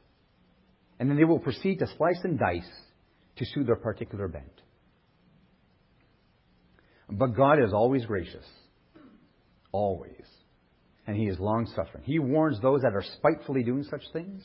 and 0.99 1.09
then 1.09 1.17
they 1.17 1.25
will 1.25 1.39
proceed 1.39 1.79
to 1.79 1.87
slice 1.97 2.21
and 2.25 2.39
dice 2.39 2.71
to 3.37 3.45
suit 3.45 3.67
their 3.67 3.77
particular 3.77 4.29
bent. 4.29 4.45
But 7.11 7.37
God 7.37 7.63
is 7.63 7.73
always 7.73 8.05
gracious. 8.07 8.45
Always 9.71 10.25
and 11.07 11.17
he 11.17 11.27
is 11.27 11.39
long 11.39 11.67
suffering. 11.75 12.05
He 12.05 12.19
warns 12.19 12.61
those 12.61 12.83
that 12.83 12.95
are 12.95 13.05
spitefully 13.17 13.63
doing 13.63 13.85
such 13.85 14.03
things, 14.13 14.43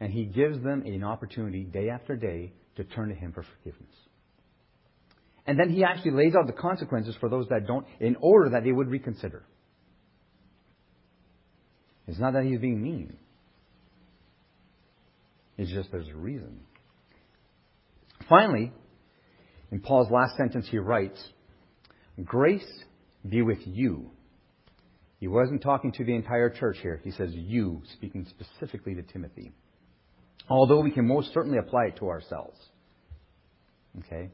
and 0.00 0.12
he 0.12 0.24
gives 0.24 0.62
them 0.62 0.82
an 0.86 1.04
opportunity 1.04 1.64
day 1.64 1.90
after 1.90 2.16
day 2.16 2.52
to 2.76 2.84
turn 2.84 3.08
to 3.10 3.14
him 3.14 3.32
for 3.32 3.44
forgiveness. 3.58 3.94
And 5.46 5.58
then 5.58 5.70
he 5.70 5.84
actually 5.84 6.12
lays 6.12 6.34
out 6.34 6.46
the 6.46 6.52
consequences 6.52 7.16
for 7.20 7.28
those 7.28 7.48
that 7.48 7.66
don't 7.66 7.86
in 7.98 8.16
order 8.20 8.50
that 8.50 8.64
they 8.64 8.72
would 8.72 8.88
reconsider. 8.88 9.42
It's 12.06 12.18
not 12.18 12.32
that 12.32 12.44
he's 12.44 12.60
being 12.60 12.82
mean. 12.82 13.16
It's 15.58 15.70
just 15.70 15.92
there's 15.92 16.08
a 16.08 16.16
reason. 16.16 16.60
Finally, 18.28 18.72
in 19.70 19.80
Paul's 19.80 20.10
last 20.10 20.36
sentence, 20.36 20.66
he 20.70 20.78
writes, 20.78 21.22
Grace 22.24 22.66
be 23.28 23.42
with 23.42 23.58
you 23.64 24.10
he 25.20 25.28
wasn't 25.28 25.62
talking 25.62 25.92
to 25.92 26.04
the 26.04 26.14
entire 26.14 26.48
church 26.48 26.78
here. 26.80 27.00
He 27.04 27.10
says 27.10 27.30
you, 27.32 27.82
speaking 27.92 28.26
specifically 28.30 28.94
to 28.94 29.02
Timothy. 29.02 29.52
Although 30.48 30.80
we 30.80 30.90
can 30.90 31.06
most 31.06 31.32
certainly 31.34 31.58
apply 31.58 31.88
it 31.88 31.96
to 31.98 32.08
ourselves. 32.08 32.58
Okay? 33.98 34.30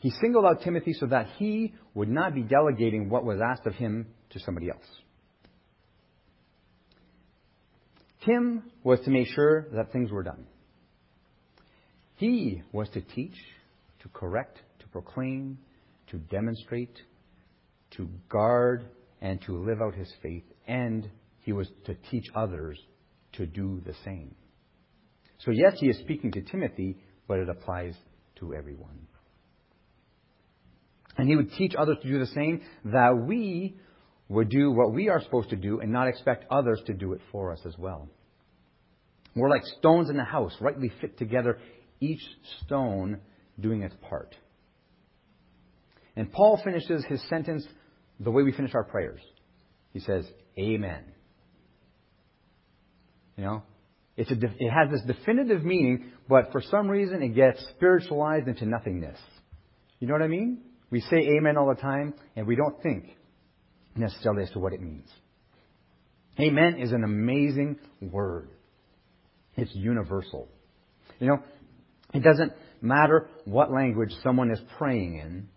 He 0.00 0.10
singled 0.22 0.46
out 0.46 0.62
Timothy 0.62 0.94
so 0.94 1.06
that 1.06 1.26
he 1.36 1.74
would 1.94 2.08
not 2.08 2.34
be 2.34 2.42
delegating 2.42 3.10
what 3.10 3.24
was 3.24 3.40
asked 3.40 3.66
of 3.66 3.74
him 3.74 4.06
to 4.30 4.40
somebody 4.40 4.70
else. 4.70 4.86
Tim 8.24 8.62
was 8.82 9.00
to 9.00 9.10
make 9.10 9.28
sure 9.28 9.68
that 9.74 9.92
things 9.92 10.10
were 10.10 10.22
done. 10.22 10.46
He 12.16 12.62
was 12.72 12.88
to 12.90 13.02
teach, 13.02 13.34
to 14.00 14.08
correct, 14.08 14.58
to 14.80 14.88
proclaim, 14.88 15.58
to 16.10 16.18
demonstrate, 16.18 16.96
to 17.96 18.08
guard, 18.28 18.84
and 19.22 19.40
to 19.42 19.56
live 19.56 19.80
out 19.80 19.94
his 19.94 20.12
faith, 20.20 20.42
and 20.66 21.08
he 21.40 21.52
was 21.52 21.68
to 21.86 21.94
teach 22.10 22.26
others 22.34 22.78
to 23.34 23.46
do 23.46 23.80
the 23.86 23.94
same. 24.04 24.34
So, 25.38 25.52
yes, 25.52 25.78
he 25.78 25.88
is 25.88 25.98
speaking 26.00 26.32
to 26.32 26.42
Timothy, 26.42 26.98
but 27.28 27.38
it 27.38 27.48
applies 27.48 27.94
to 28.40 28.52
everyone. 28.52 29.06
And 31.16 31.28
he 31.28 31.36
would 31.36 31.52
teach 31.52 31.74
others 31.78 31.98
to 32.02 32.08
do 32.08 32.18
the 32.18 32.26
same, 32.26 32.62
that 32.86 33.24
we 33.26 33.76
would 34.28 34.48
do 34.48 34.72
what 34.72 34.92
we 34.92 35.08
are 35.08 35.22
supposed 35.22 35.50
to 35.50 35.56
do 35.56 35.80
and 35.80 35.92
not 35.92 36.08
expect 36.08 36.44
others 36.50 36.82
to 36.86 36.92
do 36.92 37.12
it 37.12 37.20
for 37.30 37.52
us 37.52 37.60
as 37.64 37.78
well. 37.78 38.08
We're 39.36 39.50
like 39.50 39.64
stones 39.78 40.10
in 40.10 40.18
a 40.18 40.24
house, 40.24 40.54
rightly 40.60 40.90
fit 41.00 41.16
together, 41.16 41.58
each 42.00 42.22
stone 42.64 43.20
doing 43.60 43.82
its 43.82 43.94
part. 44.08 44.34
And 46.16 46.30
Paul 46.30 46.60
finishes 46.62 47.04
his 47.04 47.22
sentence 47.28 47.66
the 48.22 48.30
way 48.30 48.42
we 48.42 48.52
finish 48.52 48.74
our 48.74 48.84
prayers. 48.84 49.20
He 49.92 50.00
says, 50.00 50.24
Amen. 50.58 51.04
You 53.36 53.44
know, 53.44 53.62
it's 54.16 54.30
a, 54.30 54.34
it 54.34 54.70
has 54.70 54.90
this 54.90 55.16
definitive 55.16 55.64
meaning, 55.64 56.12
but 56.28 56.52
for 56.52 56.60
some 56.60 56.88
reason 56.88 57.22
it 57.22 57.34
gets 57.34 57.64
spiritualized 57.76 58.46
into 58.46 58.66
nothingness. 58.66 59.18
You 59.98 60.06
know 60.06 60.14
what 60.14 60.22
I 60.22 60.28
mean? 60.28 60.58
We 60.90 61.00
say 61.00 61.16
amen 61.38 61.56
all 61.56 61.68
the 61.68 61.80
time, 61.80 62.14
and 62.36 62.46
we 62.46 62.54
don't 62.54 62.82
think 62.82 63.16
necessarily 63.96 64.42
as 64.42 64.50
to 64.50 64.58
what 64.58 64.74
it 64.74 64.82
means. 64.82 65.08
Amen 66.38 66.76
is 66.78 66.92
an 66.92 67.04
amazing 67.04 67.78
word. 68.00 68.50
It's 69.56 69.74
universal. 69.74 70.48
You 71.18 71.28
know, 71.28 71.38
it 72.12 72.22
doesn't 72.22 72.52
matter 72.80 73.28
what 73.44 73.70
language 73.70 74.12
someone 74.22 74.50
is 74.50 74.60
praying 74.76 75.18
in. 75.18 75.48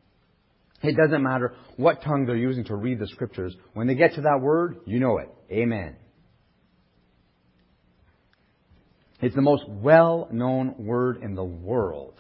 It 0.82 0.96
doesn't 0.96 1.24
matter 1.24 1.56
what 1.78 2.04
tongue 2.04 2.26
they're 2.26 2.36
using 2.36 2.66
to 2.66 2.76
read 2.76 3.00
the 3.00 3.08
scriptures. 3.08 3.56
When 3.74 3.88
they 3.88 3.96
get 3.96 4.14
to 4.16 4.22
that 4.22 4.40
word, 4.42 4.78
you 4.86 5.00
know 5.00 5.18
it. 5.18 5.30
Amen. 5.52 5.96
It's 9.22 9.36
the 9.36 9.42
most 9.42 9.64
well 9.68 10.28
known 10.32 10.76
word 10.78 11.24
in 11.24 11.36
the 11.36 11.44
world. 11.44 12.16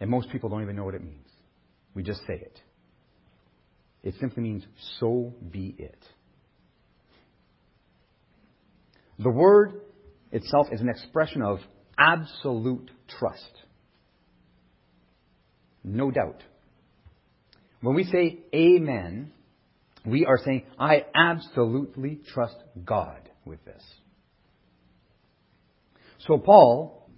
And 0.00 0.10
most 0.10 0.30
people 0.30 0.48
don't 0.48 0.62
even 0.62 0.76
know 0.76 0.84
what 0.84 0.94
it 0.94 1.02
means. 1.02 1.28
We 1.94 2.02
just 2.02 2.20
say 2.26 2.34
it. 2.34 2.60
It 4.02 4.14
simply 4.20 4.42
means, 4.42 4.64
so 5.00 5.34
be 5.50 5.74
it. 5.78 5.98
The 9.18 9.30
word 9.30 9.80
itself 10.30 10.68
is 10.70 10.80
an 10.80 10.88
expression 10.88 11.42
of 11.42 11.58
absolute 11.98 12.90
trust. 13.18 13.52
No 15.82 16.10
doubt. 16.10 16.42
When 17.86 17.94
we 17.94 18.02
say 18.02 18.40
amen, 18.52 19.30
we 20.04 20.26
are 20.26 20.38
saying, 20.44 20.64
I 20.76 21.04
absolutely 21.14 22.18
trust 22.34 22.56
God 22.84 23.30
with 23.44 23.64
this. 23.64 23.80
So 26.26 26.36
Paul, 26.36 27.08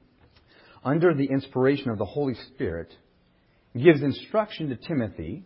under 0.84 1.14
the 1.14 1.24
inspiration 1.24 1.88
of 1.88 1.96
the 1.96 2.04
Holy 2.04 2.34
Spirit, 2.52 2.92
gives 3.74 4.02
instruction 4.02 4.68
to 4.68 4.76
Timothy 4.76 5.42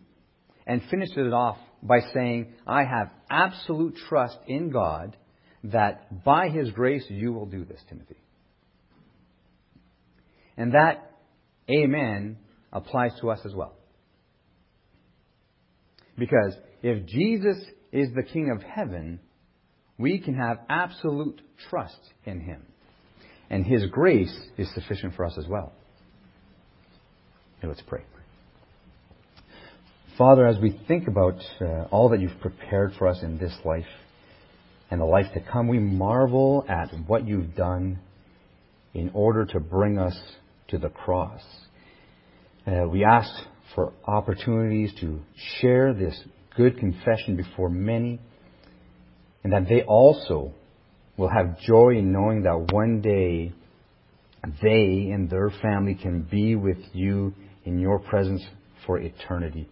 and 0.67 0.81
finishes 0.91 1.15
it 1.15 1.31
off 1.31 1.57
by 1.81 1.99
saying, 2.13 2.55
I 2.67 2.83
have 2.83 3.09
absolute 3.29 3.95
trust 4.09 4.37
in 4.45 4.71
God 4.71 5.15
that 5.63 6.25
by 6.25 6.49
His 6.49 6.69
grace 6.71 7.05
you 7.07 7.31
will 7.31 7.45
do 7.45 7.63
this, 7.63 7.79
Timothy. 7.87 8.19
And 10.57 10.73
that 10.73 11.11
amen 11.69 12.39
applies 12.73 13.13
to 13.21 13.29
us 13.29 13.39
as 13.45 13.55
well. 13.55 13.77
Because 16.17 16.55
if 16.81 17.05
Jesus 17.05 17.57
is 17.91 18.09
the 18.15 18.23
King 18.23 18.51
of 18.55 18.61
heaven, 18.63 19.19
we 19.97 20.19
can 20.19 20.35
have 20.35 20.59
absolute 20.69 21.41
trust 21.69 21.99
in 22.25 22.39
Him. 22.39 22.63
And 23.49 23.65
His 23.65 23.85
grace 23.87 24.35
is 24.57 24.73
sufficient 24.73 25.15
for 25.15 25.25
us 25.25 25.37
as 25.37 25.47
well. 25.47 25.73
Let's 27.63 27.81
pray. 27.87 28.01
Father, 30.17 30.45
as 30.45 30.59
we 30.59 30.79
think 30.87 31.07
about 31.07 31.41
uh, 31.61 31.85
all 31.89 32.09
that 32.09 32.19
you've 32.19 32.39
prepared 32.41 32.93
for 32.99 33.07
us 33.07 33.23
in 33.23 33.37
this 33.37 33.53
life 33.63 33.85
and 34.91 34.99
the 34.99 35.05
life 35.05 35.27
to 35.33 35.39
come, 35.39 35.67
we 35.67 35.79
marvel 35.79 36.65
at 36.67 36.89
what 37.07 37.25
you've 37.25 37.55
done 37.55 37.99
in 38.93 39.09
order 39.13 39.45
to 39.45 39.59
bring 39.59 39.97
us 39.97 40.15
to 40.67 40.77
the 40.77 40.89
cross. 40.89 41.41
Uh, 42.67 42.87
we 42.87 43.03
ask 43.03 43.29
for 43.75 43.93
opportunities 44.05 44.93
to 44.99 45.19
share 45.59 45.93
this 45.93 46.19
good 46.55 46.77
confession 46.77 47.35
before 47.35 47.69
many, 47.69 48.19
and 49.43 49.53
that 49.53 49.67
they 49.67 49.81
also 49.83 50.53
will 51.17 51.29
have 51.29 51.59
joy 51.59 51.97
in 51.97 52.11
knowing 52.11 52.43
that 52.43 52.71
one 52.71 53.01
day 53.01 53.51
they 54.61 55.11
and 55.11 55.29
their 55.29 55.51
family 55.61 55.95
can 55.95 56.21
be 56.21 56.55
with 56.55 56.77
you 56.93 57.33
in 57.65 57.79
your 57.79 57.99
presence 57.99 58.43
for 58.85 58.99
eternity. 58.99 59.67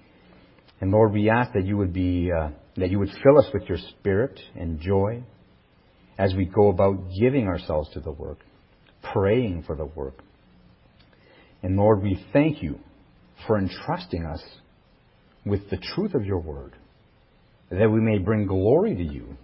And 0.80 0.92
Lord, 0.92 1.14
we 1.14 1.30
ask 1.30 1.54
that 1.54 1.66
you 1.66 1.78
would 1.78 1.94
be, 1.94 2.32
uh, 2.32 2.50
that 2.78 2.90
you 2.90 3.00
would 3.00 3.12
fill 3.24 3.38
us 3.38 3.46
with 3.54 3.64
your 3.64 3.78
spirit 4.00 4.40
and 4.56 4.80
joy 4.80 5.24
as 6.18 6.34
we 6.34 6.46
go 6.46 6.70
about 6.70 7.10
giving 7.20 7.48
ourselves 7.48 7.90
to 7.94 8.00
the 8.00 8.12
work, 8.12 8.40
praying 9.14 9.64
for 9.66 9.76
the 9.76 9.86
work. 9.86 10.24
And 11.64 11.76
Lord, 11.76 12.02
we 12.02 12.24
thank 12.34 12.64
you 12.64 12.80
for 13.48 13.58
entrusting 13.58 14.26
us 14.26 14.44
with 15.46 15.70
the 15.70 15.78
truth 15.78 16.14
of 16.14 16.26
your 16.26 16.40
word, 16.40 16.74
that 17.70 17.90
we 17.90 18.00
may 18.00 18.18
bring 18.18 18.46
glory 18.46 18.96
to 18.96 19.04
you 19.04 19.38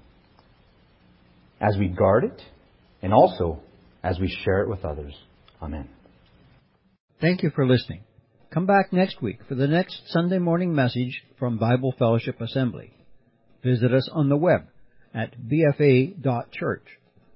as 1.60 1.76
we 1.78 1.88
guard 1.88 2.24
it 2.24 2.42
and 3.02 3.14
also 3.14 3.60
as 4.04 4.20
we 4.20 4.28
share 4.44 4.62
it 4.62 4.70
with 4.70 4.86
others. 4.86 5.14
Amen. 5.62 5.90
Thank 7.20 7.42
you 7.42 7.50
for 7.50 7.66
listening. 7.66 8.02
Come 8.54 8.66
back 8.66 8.94
next 8.94 9.22
week 9.22 9.40
for 9.48 9.56
the 9.56 9.68
next 9.68 10.02
Sunday 10.08 10.38
morning 10.38 10.74
message 10.74 11.24
from 11.40 11.58
Bible 11.58 11.94
Fellowship 11.98 12.40
Assembly. 12.40 12.94
Visit 13.64 13.94
us 13.94 14.08
on 14.14 14.30
the 14.30 14.38
web 14.38 14.68
at 15.14 15.36
bfa.church, 15.38 16.86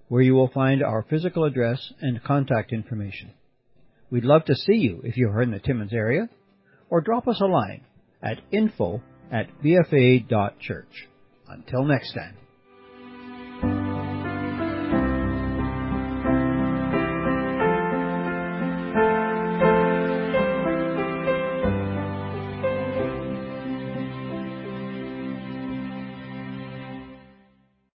where 0.07 0.21
you 0.21 0.33
will 0.33 0.49
find 0.49 0.83
our 0.83 1.05
physical 1.09 1.45
address 1.45 1.91
and 1.99 2.23
contact 2.23 2.71
information. 2.71 3.31
We'd 4.09 4.23
love 4.23 4.45
to 4.45 4.55
see 4.55 4.75
you 4.75 5.01
if 5.03 5.17
you're 5.17 5.41
in 5.41 5.51
the 5.51 5.59
Timmins 5.59 5.93
area, 5.93 6.29
or 6.91 7.01
drop 7.01 7.27
us 7.27 7.41
a 7.41 7.45
line 7.45 7.81
at 8.21 8.39
info 8.51 9.01
at 9.31 9.47
bfa.church. 9.63 11.07
Until 11.47 11.85
next 11.85 12.13
time. 12.13 12.37